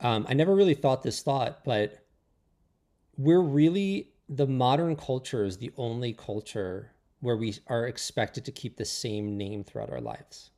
um, 0.00 0.26
i 0.28 0.34
never 0.34 0.54
really 0.54 0.74
thought 0.74 1.02
this 1.02 1.22
thought 1.22 1.64
but 1.64 2.04
we're 3.16 3.40
really 3.40 4.10
the 4.28 4.46
modern 4.46 4.94
culture 4.94 5.44
is 5.44 5.56
the 5.56 5.72
only 5.76 6.12
culture 6.12 6.92
where 7.20 7.36
we 7.36 7.54
are 7.66 7.86
expected 7.86 8.44
to 8.44 8.52
keep 8.52 8.76
the 8.76 8.84
same 8.84 9.36
name 9.36 9.64
throughout 9.64 9.90
our 9.90 10.00
lives. 10.00 10.50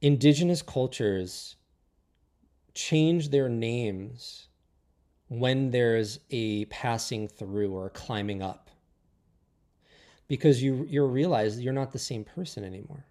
Indigenous 0.00 0.62
cultures 0.62 1.56
change 2.74 3.30
their 3.30 3.48
names 3.48 4.47
when 5.28 5.70
there's 5.70 6.20
a 6.30 6.64
passing 6.66 7.28
through 7.28 7.72
or 7.72 7.90
climbing 7.90 8.42
up 8.42 8.70
because 10.26 10.62
you 10.62 10.86
you 10.88 11.04
realize 11.04 11.60
you're 11.60 11.72
not 11.72 11.92
the 11.92 11.98
same 11.98 12.24
person 12.24 12.64
anymore 12.64 13.04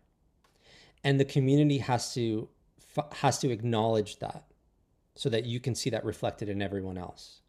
and 1.03 1.19
the 1.19 1.25
community 1.25 1.77
has 1.77 2.13
to 2.13 2.49
has 3.11 3.37
to 3.39 3.51
acknowledge 3.51 4.17
that 4.17 4.45
so 5.15 5.29
that 5.29 5.45
you 5.45 5.59
can 5.59 5.75
see 5.75 5.89
that 5.89 6.03
reflected 6.03 6.49
in 6.49 6.61
everyone 6.61 6.97
else 6.97 7.41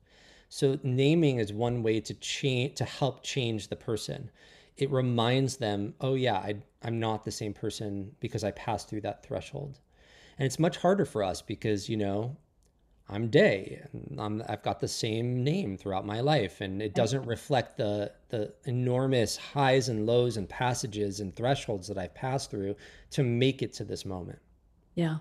so 0.48 0.78
naming 0.82 1.38
is 1.38 1.52
one 1.52 1.82
way 1.82 2.00
to 2.00 2.14
change 2.14 2.76
to 2.76 2.84
help 2.84 3.22
change 3.22 3.68
the 3.68 3.76
person. 3.76 4.30
It 4.76 4.90
reminds 4.90 5.56
them, 5.56 5.94
oh 6.00 6.14
yeah, 6.14 6.36
I, 6.36 6.62
I'm 6.82 6.98
not 6.98 7.24
the 7.24 7.30
same 7.30 7.52
person 7.52 8.12
because 8.20 8.44
I 8.44 8.52
passed 8.52 8.88
through 8.88 9.02
that 9.02 9.22
threshold. 9.22 9.78
And 10.38 10.46
it's 10.46 10.58
much 10.58 10.76
harder 10.78 11.04
for 11.04 11.22
us 11.22 11.42
because, 11.42 11.88
you 11.88 11.96
know, 11.96 12.36
I'm 13.10 13.28
Day 13.28 13.82
I'm, 14.18 14.42
I've 14.48 14.62
got 14.62 14.80
the 14.80 14.88
same 14.88 15.42
name 15.42 15.76
throughout 15.76 16.04
my 16.04 16.20
life. 16.20 16.60
And 16.60 16.82
it 16.82 16.94
doesn't 16.94 17.26
reflect 17.26 17.76
the, 17.78 18.12
the 18.28 18.52
enormous 18.66 19.36
highs 19.36 19.88
and 19.88 20.06
lows 20.06 20.36
and 20.36 20.48
passages 20.48 21.20
and 21.20 21.34
thresholds 21.34 21.88
that 21.88 21.98
I've 21.98 22.14
passed 22.14 22.50
through 22.50 22.76
to 23.12 23.22
make 23.22 23.62
it 23.62 23.72
to 23.74 23.84
this 23.84 24.04
moment. 24.04 24.38
Yeah. 24.94 25.18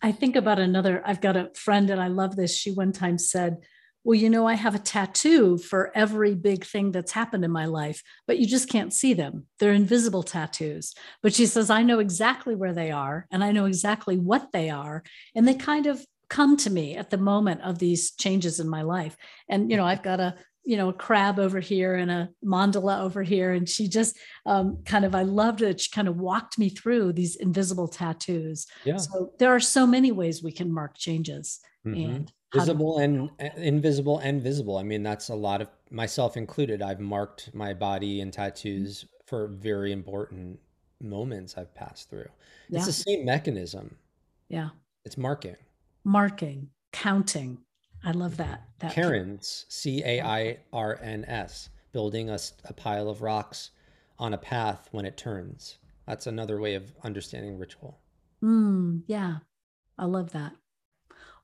I 0.00 0.12
think 0.12 0.36
about 0.36 0.58
another, 0.58 1.02
I've 1.04 1.20
got 1.20 1.36
a 1.36 1.50
friend 1.54 1.90
and 1.90 2.00
I 2.00 2.08
love 2.08 2.36
this. 2.36 2.56
She 2.56 2.70
one 2.70 2.92
time 2.92 3.18
said, 3.18 3.58
well, 4.04 4.14
you 4.14 4.30
know, 4.30 4.46
I 4.46 4.54
have 4.54 4.76
a 4.76 4.78
tattoo 4.78 5.58
for 5.58 5.90
every 5.92 6.36
big 6.36 6.64
thing 6.64 6.92
that's 6.92 7.10
happened 7.10 7.44
in 7.44 7.50
my 7.50 7.64
life, 7.64 8.00
but 8.28 8.38
you 8.38 8.46
just 8.46 8.68
can't 8.68 8.94
see 8.94 9.14
them. 9.14 9.46
They're 9.58 9.72
invisible 9.72 10.22
tattoos. 10.22 10.94
But 11.22 11.34
she 11.34 11.44
says, 11.44 11.70
I 11.70 11.82
know 11.82 11.98
exactly 11.98 12.54
where 12.54 12.72
they 12.72 12.92
are 12.92 13.26
and 13.32 13.42
I 13.42 13.50
know 13.50 13.64
exactly 13.64 14.16
what 14.16 14.52
they 14.52 14.70
are. 14.70 15.02
And 15.34 15.46
they 15.46 15.54
kind 15.54 15.86
of 15.86 16.06
come 16.28 16.56
to 16.58 16.70
me 16.70 16.96
at 16.96 17.10
the 17.10 17.18
moment 17.18 17.62
of 17.62 17.78
these 17.78 18.12
changes 18.12 18.60
in 18.60 18.68
my 18.68 18.82
life. 18.82 19.16
And, 19.48 19.70
you 19.70 19.76
know, 19.76 19.84
I've 19.84 20.02
got 20.02 20.20
a, 20.20 20.34
you 20.64 20.76
know, 20.76 20.88
a 20.88 20.92
crab 20.92 21.38
over 21.38 21.60
here 21.60 21.94
and 21.94 22.10
a 22.10 22.28
mandala 22.44 23.00
over 23.00 23.22
here. 23.22 23.52
And 23.52 23.68
she 23.68 23.88
just 23.88 24.18
um, 24.46 24.82
kind 24.84 25.04
of, 25.04 25.14
I 25.14 25.22
loved 25.22 25.62
it. 25.62 25.80
She 25.80 25.90
kind 25.90 26.08
of 26.08 26.16
walked 26.16 26.58
me 26.58 26.68
through 26.68 27.12
these 27.12 27.36
invisible 27.36 27.86
tattoos. 27.86 28.66
Yeah. 28.84 28.96
So 28.96 29.32
there 29.38 29.54
are 29.54 29.60
so 29.60 29.86
many 29.86 30.10
ways 30.10 30.42
we 30.42 30.52
can 30.52 30.72
mark 30.72 30.98
changes. 30.98 31.60
Mm-hmm. 31.86 32.10
And 32.10 32.32
visible 32.52 32.98
and 32.98 33.30
invisible 33.56 34.18
and 34.18 34.42
visible. 34.42 34.78
I 34.78 34.82
mean, 34.82 35.04
that's 35.04 35.28
a 35.28 35.34
lot 35.34 35.60
of 35.60 35.68
myself 35.90 36.36
included. 36.36 36.82
I've 36.82 37.00
marked 37.00 37.54
my 37.54 37.72
body 37.72 38.20
and 38.20 38.32
tattoos 38.32 39.04
for 39.26 39.48
very 39.48 39.92
important 39.92 40.58
moments 41.00 41.56
I've 41.56 41.74
passed 41.74 42.10
through. 42.10 42.28
Yeah. 42.68 42.78
It's 42.78 42.86
the 42.86 42.92
same 42.92 43.24
mechanism. 43.24 43.96
Yeah. 44.48 44.70
It's 45.04 45.16
marking. 45.16 45.56
Marking, 46.06 46.68
counting. 46.92 47.58
I 48.04 48.12
love 48.12 48.36
that. 48.36 48.62
that 48.78 48.92
Cairns, 48.92 49.66
C 49.68 50.04
A 50.04 50.20
I 50.20 50.58
R 50.72 51.00
N 51.02 51.24
S, 51.24 51.68
building 51.90 52.30
a, 52.30 52.38
a 52.64 52.72
pile 52.72 53.08
of 53.08 53.22
rocks 53.22 53.70
on 54.16 54.32
a 54.32 54.38
path 54.38 54.88
when 54.92 55.04
it 55.04 55.16
turns. 55.16 55.78
That's 56.06 56.28
another 56.28 56.60
way 56.60 56.76
of 56.76 56.94
understanding 57.02 57.58
ritual. 57.58 57.98
Mm, 58.40 59.02
yeah. 59.08 59.38
I 59.98 60.04
love 60.04 60.30
that. 60.30 60.52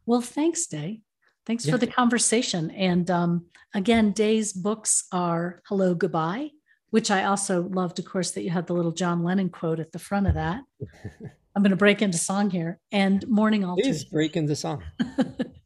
Well, 0.06 0.20
thanks, 0.20 0.68
Day. 0.68 1.02
Thanks 1.44 1.66
yeah. 1.66 1.72
for 1.72 1.78
the 1.78 1.88
conversation. 1.88 2.70
And 2.70 3.10
um, 3.10 3.46
again, 3.74 4.12
Day's 4.12 4.52
books 4.52 5.08
are 5.10 5.60
Hello, 5.66 5.92
Goodbye, 5.92 6.50
which 6.90 7.10
I 7.10 7.24
also 7.24 7.62
loved, 7.62 7.98
of 7.98 8.04
course, 8.04 8.30
that 8.30 8.42
you 8.42 8.50
had 8.50 8.68
the 8.68 8.74
little 8.74 8.92
John 8.92 9.24
Lennon 9.24 9.50
quote 9.50 9.80
at 9.80 9.90
the 9.90 9.98
front 9.98 10.28
of 10.28 10.34
that. 10.34 10.62
I'm 11.54 11.62
going 11.62 11.70
to 11.70 11.76
break 11.76 12.00
into 12.00 12.18
song 12.18 12.50
here 12.50 12.80
and 12.90 13.26
Morning 13.28 13.64
Altars. 13.64 13.84
Please 13.84 14.04
break 14.04 14.36
into 14.36 14.56
song. 14.56 14.82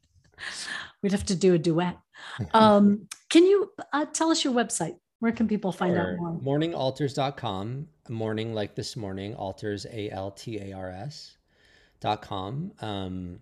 We'd 1.02 1.12
have 1.12 1.26
to 1.26 1.36
do 1.36 1.54
a 1.54 1.58
duet. 1.58 1.96
Um, 2.52 3.06
can 3.30 3.44
you 3.44 3.70
uh, 3.92 4.06
tell 4.06 4.30
us 4.30 4.42
your 4.44 4.52
website? 4.52 4.96
Where 5.20 5.32
can 5.32 5.46
people 5.46 5.72
find 5.72 5.94
sure. 5.94 6.12
out 6.12 6.18
more? 6.18 6.58
Morningaltars.com. 6.58 7.88
Morning 8.08 8.54
like 8.54 8.74
this 8.74 8.96
morning, 8.96 9.34
altars, 9.34 9.86
A 9.86 10.10
L 10.10 10.30
T 10.30 10.58
A 10.58 10.72
R 10.72 10.90
S 10.90 11.36
dot 12.00 12.22
com. 12.22 12.72
Um, 12.80 13.40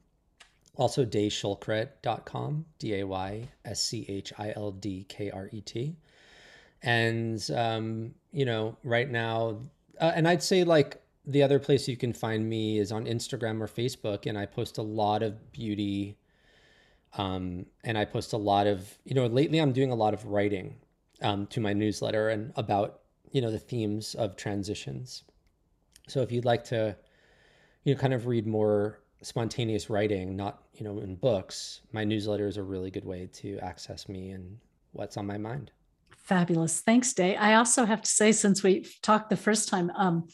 also, 0.76 1.04
dayschildkret.com, 1.04 2.64
D 2.78 3.00
A 3.00 3.06
Y 3.06 3.48
S 3.64 3.80
C 3.80 4.04
H 4.08 4.32
I 4.38 4.52
L 4.56 4.72
D 4.72 5.06
K 5.08 5.30
R 5.30 5.48
E 5.52 5.60
T. 5.60 5.96
And, 6.82 7.42
um, 7.54 8.14
you 8.32 8.44
know, 8.44 8.76
right 8.82 9.08
now, 9.08 9.58
uh, 10.00 10.12
and 10.14 10.28
I'd 10.28 10.42
say 10.42 10.64
like 10.64 11.00
the 11.26 11.42
other 11.42 11.58
place 11.58 11.88
you 11.88 11.96
can 11.96 12.12
find 12.12 12.48
me 12.48 12.78
is 12.78 12.92
on 12.92 13.06
Instagram 13.06 13.60
or 13.60 13.66
Facebook, 13.66 14.26
and 14.26 14.36
I 14.36 14.46
post 14.46 14.78
a 14.78 14.82
lot 14.82 15.22
of 15.22 15.52
beauty. 15.52 16.16
Um, 17.16 17.66
and 17.84 17.96
I 17.96 18.04
post 18.04 18.32
a 18.32 18.36
lot 18.36 18.66
of, 18.66 18.98
you 19.04 19.14
know, 19.14 19.26
lately 19.26 19.60
I'm 19.60 19.72
doing 19.72 19.92
a 19.92 19.94
lot 19.94 20.14
of 20.14 20.26
writing 20.26 20.74
um, 21.22 21.46
to 21.48 21.60
my 21.60 21.72
newsletter 21.72 22.30
and 22.30 22.52
about, 22.56 23.02
you 23.30 23.40
know, 23.40 23.52
the 23.52 23.58
themes 23.58 24.16
of 24.16 24.34
transitions. 24.34 25.22
So 26.08 26.22
if 26.22 26.32
you'd 26.32 26.44
like 26.44 26.64
to, 26.64 26.96
you 27.84 27.94
know, 27.94 28.00
kind 28.00 28.14
of 28.14 28.26
read 28.26 28.48
more 28.48 28.98
spontaneous 29.22 29.88
writing, 29.88 30.36
not 30.36 30.62
you 30.74 30.84
know 30.84 30.98
in 30.98 31.16
books, 31.16 31.80
my 31.92 32.04
newsletter 32.04 32.46
is 32.46 32.56
a 32.56 32.62
really 32.62 32.90
good 32.90 33.04
way 33.04 33.28
to 33.32 33.58
access 33.60 34.08
me 34.08 34.30
and 34.30 34.58
what's 34.92 35.16
on 35.16 35.26
my 35.26 35.38
mind. 35.38 35.70
Fabulous, 36.16 36.80
thanks, 36.80 37.12
Day. 37.12 37.36
I 37.36 37.54
also 37.54 37.84
have 37.84 38.00
to 38.00 38.10
say, 38.10 38.32
since 38.32 38.62
we 38.62 38.86
talked 39.02 39.30
the 39.30 39.36
first 39.36 39.68
time, 39.68 39.90
um, 39.96 40.28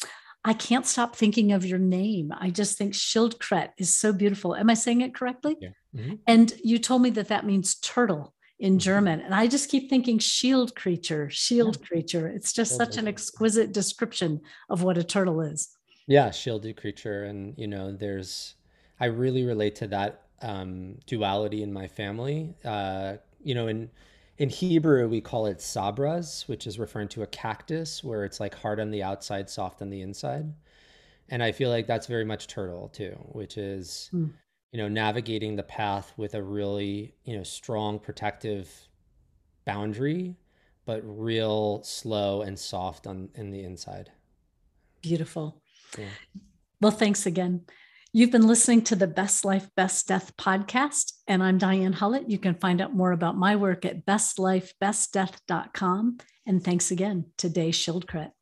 I 0.44 0.55
can't 0.55 0.87
stop 0.87 1.14
thinking 1.16 1.53
of 1.53 1.66
your 1.66 1.79
name. 1.79 2.33
I 2.37 2.50
just 2.50 2.79
think 2.79 2.94
Schildkret 2.94 3.70
is 3.76 3.92
so 3.92 4.12
beautiful. 4.12 4.57
Am 4.57 4.70
I 4.70 4.74
saying 4.74 5.03
it 5.03 5.14
correctly? 5.14 5.57
Yeah. 5.61 5.68
Mm-hmm. 5.94 6.14
And 6.26 6.53
you 6.64 6.79
told 6.79 7.03
me 7.03 7.11
that 7.11 7.29
that 7.29 7.44
means 7.44 7.74
turtle 7.74 8.35
in 8.59 8.72
mm-hmm. 8.72 8.79
German. 8.79 9.20
And 9.20 9.35
I 9.35 9.46
just 9.46 9.70
keep 9.70 9.90
thinking 9.90 10.18
shield 10.18 10.74
creature, 10.74 11.29
shield 11.29 11.76
yeah. 11.81 11.87
creature. 11.87 12.29
It's 12.29 12.53
just 12.53 12.76
such 12.76 12.96
an 12.96 13.07
exquisite 13.07 13.72
description 13.72 14.40
of 14.70 14.83
what 14.83 14.96
a 14.96 15.05
turtle 15.05 15.42
is. 15.42 15.76
Yeah, 16.07 16.31
shielded 16.31 16.81
creature. 16.81 17.24
And, 17.24 17.55
you 17.59 17.66
know, 17.66 17.92
there's 17.92 18.55
I 18.98 19.07
really 19.07 19.44
relate 19.44 19.76
to 19.76 19.87
that 19.88 20.22
um, 20.42 20.96
duality 21.07 21.62
in 21.62 21.72
my 21.72 21.87
family. 21.87 22.55
Uh, 22.64 23.16
you 23.42 23.55
know, 23.55 23.68
in 23.68 23.90
in 24.40 24.48
Hebrew 24.48 25.07
we 25.07 25.20
call 25.20 25.46
it 25.46 25.59
sabras, 25.59 26.48
which 26.48 26.66
is 26.66 26.79
referring 26.79 27.09
to 27.09 27.22
a 27.22 27.26
cactus 27.26 28.03
where 28.03 28.24
it's 28.24 28.40
like 28.40 28.55
hard 28.55 28.81
on 28.81 28.90
the 28.90 29.03
outside, 29.03 29.50
soft 29.50 29.83
on 29.83 29.90
the 29.90 30.00
inside. 30.00 30.50
And 31.29 31.42
I 31.42 31.53
feel 31.53 31.68
like 31.68 31.87
that's 31.87 32.07
very 32.07 32.24
much 32.24 32.46
turtle 32.46 32.88
too, 32.88 33.12
which 33.33 33.59
is 33.59 34.09
mm. 34.14 34.33
you 34.72 34.79
know 34.79 34.88
navigating 34.88 35.57
the 35.57 35.62
path 35.62 36.14
with 36.16 36.35
a 36.35 36.42
really 36.42 37.14
you 37.24 37.37
know 37.37 37.42
strong 37.42 37.98
protective 37.98 38.68
boundary, 39.66 40.38
but 40.87 41.03
real 41.05 41.83
slow 41.85 42.40
and 42.40 42.59
soft 42.59 43.07
on 43.07 43.29
in 43.35 43.50
the 43.50 43.62
inside. 43.62 44.11
Beautiful. 45.03 45.62
Yeah. 45.98 46.07
Well, 46.81 46.92
thanks 46.92 47.26
again. 47.26 47.66
You've 48.12 48.33
been 48.33 48.49
listening 48.49 48.83
to 48.83 48.96
the 48.96 49.07
Best 49.07 49.44
Life, 49.44 49.68
Best 49.77 50.09
Death 50.09 50.37
podcast, 50.37 51.12
and 51.29 51.44
I'm 51.44 51.59
Diane 51.59 51.94
Hullet. 51.94 52.29
You 52.29 52.38
can 52.38 52.57
find 52.57 52.81
out 52.81 52.92
more 52.92 53.12
about 53.12 53.37
my 53.37 53.55
work 53.55 53.85
at 53.85 54.05
bestlifebestdeath.com. 54.05 56.18
And 56.44 56.64
thanks 56.64 56.90
again 56.90 57.27
to 57.38 57.49
Day 57.49 57.70
Schildkret. 57.70 58.33